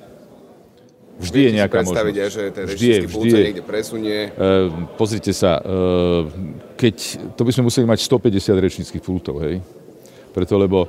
Vždy 1.17 1.39
Viete 1.41 1.49
je 1.49 1.59
nejaká 1.65 1.77
predstaviť, 1.81 2.15
možnosť. 2.21 2.37
že 2.37 2.43
ten 2.53 2.65
vždy 2.69 2.87
je, 2.87 2.99
vždy 3.09 3.29
je. 3.33 3.45
niekde 3.49 3.65
presunie. 3.65 4.19
Uh, 4.37 4.69
pozrite 5.01 5.33
sa, 5.33 5.57
uh, 5.65 6.29
keď, 6.77 6.97
to 7.33 7.43
by 7.47 7.51
sme 7.57 7.73
museli 7.73 7.89
mať 7.89 8.05
150 8.05 8.53
rečníckých 8.53 9.01
pultov, 9.01 9.41
hej? 9.41 9.65
Preto, 10.37 10.61
lebo 10.61 10.85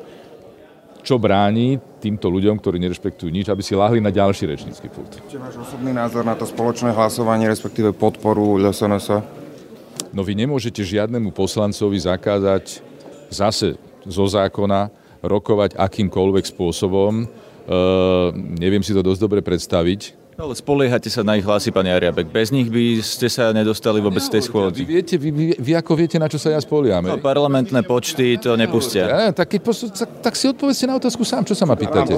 čo 0.99 1.15
bráni 1.15 1.79
týmto 2.07 2.31
ľuďom, 2.31 2.55
ktorí 2.63 2.79
nerešpektujú 2.79 3.27
nič, 3.27 3.51
aby 3.51 3.59
si 3.59 3.75
lahli 3.75 3.99
na 3.99 4.07
ďalší 4.07 4.47
rečnícky 4.47 4.87
pult. 4.87 5.19
Čo 5.27 5.43
váš 5.43 5.59
osobný 5.59 5.91
názor 5.91 6.23
na 6.23 6.39
to 6.39 6.47
spoločné 6.47 6.95
hlasovanie, 6.95 7.51
respektíve 7.51 7.91
podporu 7.91 8.55
LSNS? 8.55 9.19
No 10.15 10.23
vy 10.23 10.39
nemôžete 10.39 10.87
žiadnemu 10.87 11.35
poslancovi 11.35 11.99
zakázať 11.99 12.79
zase 13.27 13.75
zo 14.07 14.23
zákona 14.23 14.87
rokovať 15.19 15.75
akýmkoľvek 15.75 16.47
spôsobom. 16.47 17.23
E, 17.23 17.25
neviem 18.55 18.79
si 18.79 18.95
to 18.95 19.03
dosť 19.03 19.19
dobre 19.19 19.43
predstaviť 19.43 20.15
ale 20.37 20.53
spoliehate 20.53 21.09
sa 21.09 21.25
na 21.25 21.33
ich 21.33 21.41
hlasy, 21.41 21.73
pán 21.73 21.89
Jariabek. 21.89 22.29
Bez 22.29 22.53
nich 22.53 22.69
by 22.69 23.01
ste 23.01 23.25
sa 23.25 23.49
nedostali 23.49 23.97
vôbec 23.97 24.21
z 24.21 24.37
tej 24.37 24.45
schôdzi. 24.45 24.85
Vy, 24.85 24.93
viete, 24.93 25.15
vy, 25.17 25.29
vy, 25.33 25.45
vy 25.57 25.71
ako 25.73 25.97
viete, 25.97 26.21
na 26.21 26.29
čo 26.29 26.37
sa 26.37 26.53
ja 26.53 26.61
spoliam? 26.61 27.01
No, 27.01 27.17
parlamentné 27.17 27.81
počty 27.81 28.37
to 28.37 28.53
nepustia. 28.53 29.09
Ja, 29.09 29.33
tak, 29.33 29.57
keď, 29.57 29.65
tak, 29.97 30.09
tak 30.21 30.33
si 30.37 30.45
odpovedzte 30.45 30.85
na 30.85 31.01
otázku 31.01 31.25
sám, 31.25 31.41
čo 31.41 31.57
sa 31.57 31.65
ma 31.65 31.73
pýtate. 31.73 32.13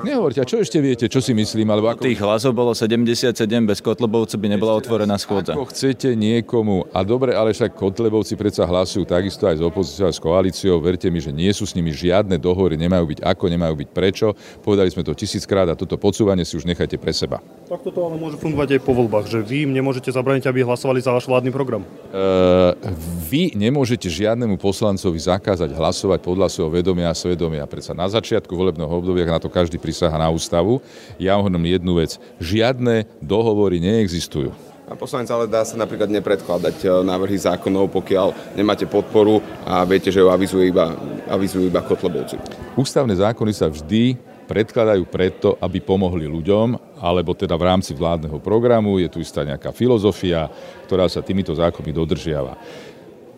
Nehovorte, 0.00 0.40
a 0.40 0.46
čo 0.48 0.56
ešte 0.64 0.80
viete, 0.80 1.04
čo 1.04 1.20
si 1.20 1.36
myslím? 1.36 1.68
Alebo 1.68 1.92
ako... 1.92 2.00
Tých 2.00 2.16
hlasov 2.16 2.56
bolo 2.56 2.72
77, 2.72 3.36
bez 3.44 3.84
Kotlebovcov 3.84 4.40
by 4.40 4.48
nebola 4.48 4.72
otvorená 4.72 5.20
schôdza. 5.20 5.52
Ako 5.52 5.68
chcete 5.68 6.16
niekomu, 6.16 6.88
a 6.96 7.04
dobre, 7.04 7.36
ale 7.36 7.52
však 7.52 7.76
Kotlebovci 7.76 8.40
predsa 8.40 8.64
hlasujú 8.64 9.04
takisto 9.04 9.44
aj 9.44 9.60
s 9.60 9.62
opozíciou, 9.62 10.08
aj 10.08 10.16
s 10.16 10.20
koalíciou, 10.24 10.80
verte 10.80 11.12
mi, 11.12 11.20
že 11.20 11.28
nie 11.28 11.52
sú 11.52 11.68
s 11.68 11.76
nimi 11.76 11.92
žiadne 11.92 12.40
dohovory, 12.40 12.80
nemajú 12.80 13.04
byť 13.12 13.20
ako, 13.20 13.44
nemajú 13.52 13.74
byť 13.84 13.88
prečo. 13.92 14.32
Povedali 14.64 14.88
sme 14.88 15.04
to 15.04 15.12
tisíckrát 15.12 15.68
a 15.68 15.76
toto 15.76 16.00
podsúvanie 16.00 16.48
si 16.48 16.56
už 16.56 16.64
nechajte 16.64 17.01
pre 17.02 17.10
seba. 17.10 17.42
Tak 17.66 17.88
toto 17.88 18.04
ale 18.04 18.20
môže 18.20 18.38
fungovať 18.38 18.76
aj 18.76 18.80
po 18.84 18.92
voľbách, 18.92 19.26
že 19.26 19.40
vy 19.40 19.66
im 19.66 19.72
nemôžete 19.72 20.12
zabraniť, 20.12 20.44
aby 20.44 20.62
hlasovali 20.62 21.00
za 21.00 21.08
váš 21.08 21.24
vládny 21.24 21.50
program. 21.50 21.82
Uh, 22.12 22.76
vy 23.26 23.56
nemôžete 23.56 24.12
žiadnemu 24.12 24.60
poslancovi 24.60 25.16
zakázať 25.16 25.72
hlasovať 25.72 26.20
podľa 26.20 26.52
svojho 26.52 26.68
vedomia 26.68 27.08
a 27.08 27.16
svedomia. 27.16 27.64
Predsa 27.64 27.96
na 27.96 28.06
začiatku 28.06 28.52
volebného 28.52 28.92
obdobia, 28.92 29.24
na 29.24 29.40
to 29.40 29.48
každý 29.48 29.80
prisaha 29.80 30.12
na 30.14 30.28
ústavu, 30.28 30.84
ja 31.16 31.34
hovorím 31.40 31.74
jednu 31.74 31.96
vec. 31.96 32.20
Žiadne 32.38 33.08
dohovory 33.24 33.80
neexistujú. 33.80 34.52
A 34.92 34.98
poslanec 34.98 35.32
ale 35.32 35.48
dá 35.48 35.64
sa 35.64 35.80
napríklad 35.80 36.12
nepredkladať 36.12 36.76
e, 36.84 36.86
návrhy 37.00 37.40
zákonov, 37.40 37.88
pokiaľ 37.96 38.52
nemáte 38.52 38.84
podporu 38.84 39.40
a 39.64 39.80
viete, 39.88 40.12
že 40.12 40.20
ho 40.20 40.28
avizujú 40.28 40.68
iba, 40.68 40.92
avizujú 41.32 41.64
iba 41.64 41.80
Kotlebovci. 41.80 42.36
Ústavné 42.76 43.16
zákony 43.16 43.52
sa 43.56 43.72
vždy 43.72 44.20
predkladajú 44.52 45.08
preto, 45.08 45.56
aby 45.56 45.80
pomohli 45.80 46.28
ľuďom, 46.28 47.00
alebo 47.00 47.32
teda 47.32 47.56
v 47.56 47.64
rámci 47.72 47.96
vládneho 47.96 48.36
programu 48.36 49.00
je 49.00 49.08
tu 49.08 49.24
istá 49.24 49.40
nejaká 49.48 49.72
filozofia, 49.72 50.52
ktorá 50.84 51.08
sa 51.08 51.24
týmito 51.24 51.56
zákonmi 51.56 51.88
dodržiava. 51.88 52.60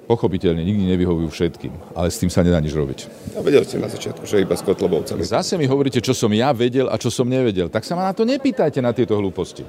Pochopiteľne 0.05 0.61
nikdy 0.61 0.85
nevyhovujú 0.91 1.31
všetkým, 1.31 1.73
ale 1.97 2.13
s 2.13 2.19
tým 2.21 2.29
sa 2.29 2.45
nedá 2.45 2.59
nič 2.59 2.75
robiť. 2.75 3.33
A 3.39 3.41
vedeli 3.41 3.65
ste 3.65 3.81
na 3.81 3.89
začiatku, 3.89 4.27
že 4.27 4.43
iba 4.43 4.53
s 4.53 4.61
Kotlobovcami. 4.67 5.23
Zase 5.25 5.57
mi 5.57 5.65
hovoríte, 5.65 6.03
čo 6.03 6.13
som 6.13 6.29
ja 6.35 6.53
vedel 6.53 6.91
a 6.91 7.01
čo 7.01 7.09
som 7.09 7.25
nevedel. 7.25 7.73
Tak 7.73 7.87
sa 7.87 7.97
ma 7.97 8.11
na 8.11 8.13
to 8.13 8.27
nepýtajte, 8.29 8.85
na 8.85 8.93
tieto 8.93 9.17
hlúposti 9.17 9.65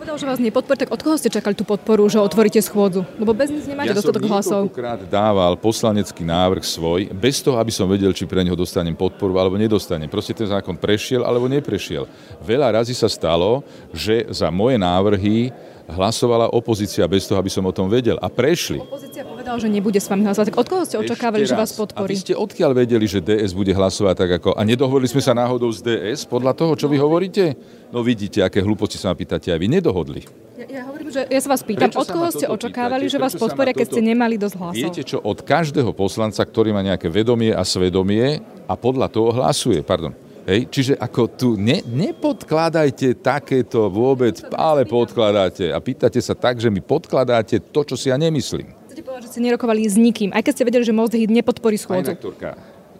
povedal, 0.00 0.16
že 0.16 0.24
vás 0.24 0.40
nepodporí, 0.40 0.80
tak 0.80 0.88
od 0.88 1.00
koho 1.04 1.20
ste 1.20 1.28
čakali 1.28 1.52
tú 1.52 1.68
podporu, 1.68 2.08
že 2.08 2.16
otvoríte 2.16 2.56
schôdzu? 2.64 3.04
Lebo 3.20 3.36
bez 3.36 3.52
nich 3.52 3.68
nemáte 3.68 3.92
ja 3.92 3.98
dostatok 4.00 4.24
hlasov. 4.24 4.72
Ja 4.72 4.96
som 4.96 5.12
dával 5.12 5.60
poslanecký 5.60 6.24
návrh 6.24 6.64
svoj, 6.64 7.12
bez 7.12 7.44
toho, 7.44 7.60
aby 7.60 7.68
som 7.68 7.84
vedel, 7.84 8.08
či 8.16 8.24
pre 8.24 8.40
neho 8.40 8.56
dostanem 8.56 8.96
podporu 8.96 9.36
alebo 9.36 9.60
nedostanem. 9.60 10.08
Proste 10.08 10.32
ten 10.32 10.48
zákon 10.48 10.80
prešiel 10.80 11.20
alebo 11.20 11.44
neprešiel. 11.52 12.08
Veľa 12.40 12.80
razy 12.80 12.96
sa 12.96 13.12
stalo, 13.12 13.60
že 13.92 14.24
za 14.32 14.48
moje 14.48 14.80
návrhy 14.80 15.52
hlasovala 15.84 16.48
opozícia 16.48 17.04
bez 17.04 17.28
toho, 17.28 17.36
aby 17.36 17.52
som 17.52 17.68
o 17.68 17.74
tom 17.74 17.92
vedel. 17.92 18.16
A 18.24 18.32
prešli. 18.32 18.80
Opozícia 18.80 19.20
povedal, 19.50 19.66
že 19.66 19.74
nebude 19.74 19.98
s 19.98 20.06
vami 20.06 20.22
hlasovať. 20.22 20.46
Tak 20.54 20.58
od 20.62 20.68
koho 20.70 20.82
ste 20.86 20.96
očakávali, 21.02 21.42
že 21.42 21.58
vás 21.58 21.74
podporí? 21.74 22.14
A 22.14 22.22
ste 22.22 22.38
odkiaľ 22.38 22.70
vedeli, 22.86 23.02
že 23.10 23.18
DS 23.18 23.50
bude 23.50 23.74
hlasovať 23.74 24.14
tak 24.14 24.30
ako... 24.38 24.48
A 24.54 24.62
nedohovorili 24.62 25.10
sme 25.10 25.18
sa 25.18 25.34
náhodou 25.34 25.74
z 25.74 25.82
DS 25.82 26.22
podľa 26.22 26.54
toho, 26.54 26.78
čo 26.78 26.86
vy 26.86 27.02
hovoríte? 27.02 27.58
No 27.90 28.06
vidíte, 28.06 28.46
aké 28.46 28.62
hlúposti 28.62 28.94
sa 28.94 29.10
ma 29.10 29.18
pýtate 29.18 29.50
aj 29.50 29.58
vy. 29.58 29.66
Nedohodli. 29.66 30.22
Ja, 30.54 30.66
ja 30.70 30.82
hovorím, 30.86 31.10
že 31.10 31.26
ja 31.26 31.40
sa 31.42 31.50
vás 31.50 31.66
pýtam, 31.66 31.90
Prečo 31.90 31.98
od 31.98 32.08
koho 32.14 32.28
ste 32.30 32.46
očakávali, 32.46 33.10
pýtate? 33.10 33.18
že 33.18 33.24
vás 33.26 33.34
podporia, 33.34 33.74
keď 33.74 33.86
ste 33.90 34.02
nemali 34.06 34.38
dosť 34.38 34.54
hlasov? 34.54 34.78
Viete 34.78 35.02
čo, 35.02 35.18
od 35.18 35.42
každého 35.42 35.90
poslanca, 35.98 36.46
ktorý 36.46 36.70
má 36.70 36.86
nejaké 36.86 37.10
vedomie 37.10 37.50
a 37.50 37.66
svedomie 37.66 38.38
a 38.70 38.74
podľa 38.78 39.10
toho 39.10 39.34
hlasuje. 39.34 39.82
Pardon. 39.82 40.14
Hej, 40.46 40.72
čiže 40.72 40.94
ako 40.96 41.22
tu 41.36 41.48
ne, 41.58 41.84
nepodkladajte 41.84 43.20
takéto 43.20 43.92
vôbec, 43.92 44.40
ale 44.56 44.88
podkladáte 44.88 45.68
a 45.68 45.78
pýtate 45.78 46.18
sa 46.18 46.32
tak, 46.32 46.58
že 46.58 46.72
mi 46.72 46.80
podkladáte 46.80 47.60
to, 47.70 47.80
čo 47.84 47.94
si 47.94 48.08
ja 48.08 48.16
nemyslím. 48.16 48.79
Že 49.20 49.28
ste 49.28 49.40
nerokovali 49.44 49.84
s 49.84 50.00
nikým, 50.00 50.32
aj 50.32 50.42
keď 50.48 50.52
ste 50.56 50.64
vedeli, 50.64 50.84
že 50.88 50.96
Most 50.96 51.12
Hit 51.12 51.28
nepodporí 51.28 51.76
schôdzu. 51.76 52.16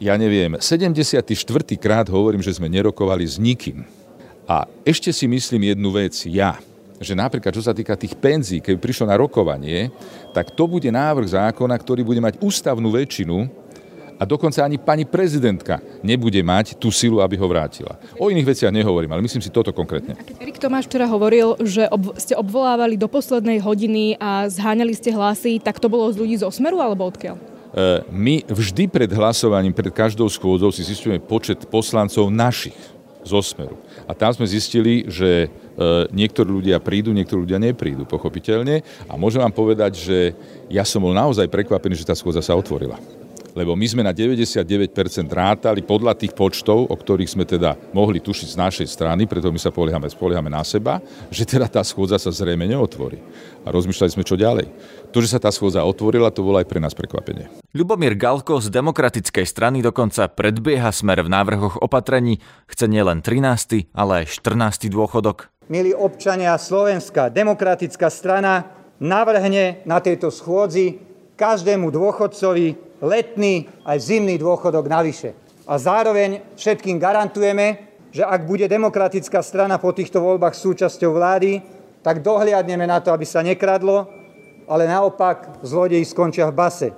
Ja 0.01 0.17
neviem, 0.17 0.57
74. 0.57 1.25
krát 1.77 2.09
hovorím, 2.09 2.41
že 2.41 2.57
sme 2.57 2.69
nerokovali 2.69 3.25
s 3.25 3.37
nikým. 3.37 3.85
A 4.49 4.65
ešte 4.85 5.13
si 5.13 5.29
myslím 5.29 5.77
jednu 5.77 5.93
vec, 5.93 6.17
ja, 6.25 6.57
že 7.01 7.17
napríklad 7.17 7.53
čo 7.53 7.65
sa 7.65 7.73
týka 7.73 7.97
tých 7.97 8.17
penzí, 8.17 8.61
keď 8.61 8.77
prišlo 8.77 9.09
na 9.09 9.17
rokovanie, 9.17 9.89
tak 10.37 10.53
to 10.53 10.69
bude 10.69 10.89
návrh 10.89 11.33
zákona, 11.33 11.77
ktorý 11.77 12.05
bude 12.05 12.21
mať 12.21 12.41
ústavnú 12.41 12.93
väčšinu 12.93 13.49
a 14.21 14.29
dokonca 14.29 14.61
ani 14.61 14.77
pani 14.77 15.09
prezidentka 15.09 15.81
nebude 16.05 16.37
mať 16.45 16.77
tú 16.77 16.93
silu, 16.93 17.25
aby 17.25 17.41
ho 17.41 17.49
vrátila. 17.49 17.97
O 18.21 18.29
iných 18.29 18.53
veciach 18.53 18.69
nehovorím, 18.69 19.17
ale 19.17 19.25
myslím 19.25 19.41
si 19.41 19.49
toto 19.49 19.73
konkrétne. 19.73 20.13
A 20.13 20.21
keď 20.21 20.37
Erik 20.45 20.61
Tomáš 20.61 20.93
včera 20.93 21.09
hovoril, 21.09 21.57
že 21.65 21.89
ob- 21.89 22.13
ste 22.21 22.37
obvolávali 22.37 23.01
do 23.01 23.09
poslednej 23.09 23.65
hodiny 23.65 24.21
a 24.21 24.45
zháňali 24.53 24.93
ste 24.93 25.17
hlasy, 25.17 25.57
tak 25.57 25.81
to 25.81 25.89
bolo 25.89 26.13
z 26.13 26.21
ľudí 26.21 26.37
zo 26.37 26.53
Smeru 26.53 26.85
alebo 26.85 27.09
odkiaľ? 27.09 27.41
E, 27.41 28.05
my 28.13 28.45
vždy 28.45 28.93
pred 28.93 29.09
hlasovaním, 29.09 29.73
pred 29.73 29.89
každou 29.89 30.29
schôdzou 30.29 30.69
si 30.69 30.85
zistujeme 30.85 31.17
počet 31.17 31.65
poslancov 31.73 32.29
našich 32.29 32.77
zo 33.25 33.41
Smeru. 33.41 33.81
A 34.05 34.13
tam 34.13 34.37
sme 34.37 34.45
zistili, 34.45 35.09
že 35.09 35.49
e, 35.49 35.49
niektorí 36.13 36.61
ľudia 36.61 36.77
prídu, 36.77 37.17
niektorí 37.17 37.49
ľudia 37.49 37.57
neprídu, 37.57 38.05
pochopiteľne. 38.05 38.85
A 39.09 39.17
môžem 39.17 39.41
vám 39.41 39.57
povedať, 39.57 39.97
že 39.97 40.19
ja 40.69 40.85
som 40.85 41.01
bol 41.01 41.17
naozaj 41.17 41.49
prekvapený, 41.49 41.97
že 41.97 42.09
tá 42.09 42.13
schôdza 42.13 42.45
sa 42.45 42.53
otvorila 42.53 43.01
lebo 43.55 43.75
my 43.75 43.87
sme 43.87 44.03
na 44.07 44.15
99% 44.15 44.91
rátali 45.31 45.83
podľa 45.83 46.15
tých 46.15 46.33
počtov, 46.35 46.87
o 46.87 46.95
ktorých 46.95 47.31
sme 47.31 47.45
teda 47.47 47.75
mohli 47.91 48.23
tušiť 48.23 48.49
z 48.55 48.57
našej 48.57 48.87
strany, 48.87 49.27
preto 49.27 49.51
my 49.51 49.59
sa 49.59 49.75
poliehame, 49.75 50.07
spoliehame 50.07 50.51
na 50.51 50.63
seba, 50.63 51.03
že 51.29 51.47
teda 51.47 51.67
tá 51.67 51.83
schôdza 51.83 52.19
sa 52.19 52.31
zrejme 52.31 52.67
neotvorí. 52.67 53.19
A 53.67 53.75
rozmýšľali 53.75 54.11
sme, 54.15 54.25
čo 54.25 54.41
ďalej. 54.41 54.71
To, 55.11 55.19
že 55.19 55.37
sa 55.37 55.43
tá 55.43 55.51
schôdza 55.51 55.83
otvorila, 55.83 56.31
to 56.31 56.47
bolo 56.47 56.63
aj 56.63 56.67
pre 56.71 56.79
nás 56.79 56.95
prekvapenie. 56.95 57.51
Ľubomír 57.75 58.15
Galko 58.15 58.63
z 58.63 58.71
demokratickej 58.71 59.47
strany 59.47 59.83
dokonca 59.83 60.31
predbieha 60.31 60.91
smer 60.95 61.27
v 61.27 61.31
návrhoch 61.31 61.83
opatrení, 61.83 62.39
chce 62.71 62.87
nielen 62.87 63.23
13., 63.23 63.91
ale 63.95 64.25
aj 64.25 64.39
14. 64.39 64.91
dôchodok. 64.91 65.51
Milí 65.71 65.95
občania 65.95 66.59
Slovenska, 66.59 67.31
demokratická 67.31 68.11
strana 68.11 68.75
navrhne 68.99 69.83
na 69.87 70.03
tejto 70.03 70.35
schôdzi 70.35 71.10
každému 71.41 71.89
dôchodcovi 71.89 73.01
letný 73.01 73.65
aj 73.89 73.97
zimný 73.97 74.37
dôchodok 74.37 74.85
navyše. 74.85 75.33
A 75.65 75.81
zároveň 75.81 76.45
všetkým 76.53 77.01
garantujeme, 77.01 77.89
že 78.13 78.27
ak 78.27 78.45
bude 78.45 78.69
demokratická 78.69 79.41
strana 79.41 79.81
po 79.81 79.97
týchto 79.97 80.21
voľbách 80.21 80.53
súčasťou 80.53 81.17
vlády, 81.17 81.65
tak 82.05 82.21
dohliadneme 82.21 82.85
na 82.85 83.01
to, 83.01 83.15
aby 83.15 83.25
sa 83.25 83.41
nekradlo, 83.41 84.05
ale 84.69 84.85
naopak 84.85 85.65
zlodeji 85.65 86.05
skončia 86.05 86.51
v 86.53 86.55
base. 86.55 86.89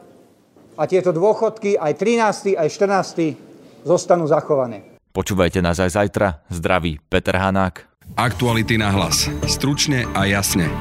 A 0.74 0.88
tieto 0.88 1.12
dôchodky, 1.12 1.76
aj 1.76 1.92
13. 2.00 2.56
aj 2.56 2.68
14. 2.68 3.86
zostanú 3.86 4.24
zachované. 4.24 4.88
Počúvajte 5.12 5.60
nás 5.60 5.76
aj 5.76 6.00
zajtra. 6.00 6.40
Zdraví 6.48 6.96
Peter 7.12 7.36
Hanák. 7.36 7.84
Aktuality 8.16 8.80
na 8.80 8.88
hlas. 8.88 9.28
Stručne 9.44 10.08
a 10.16 10.24
jasne. 10.24 10.72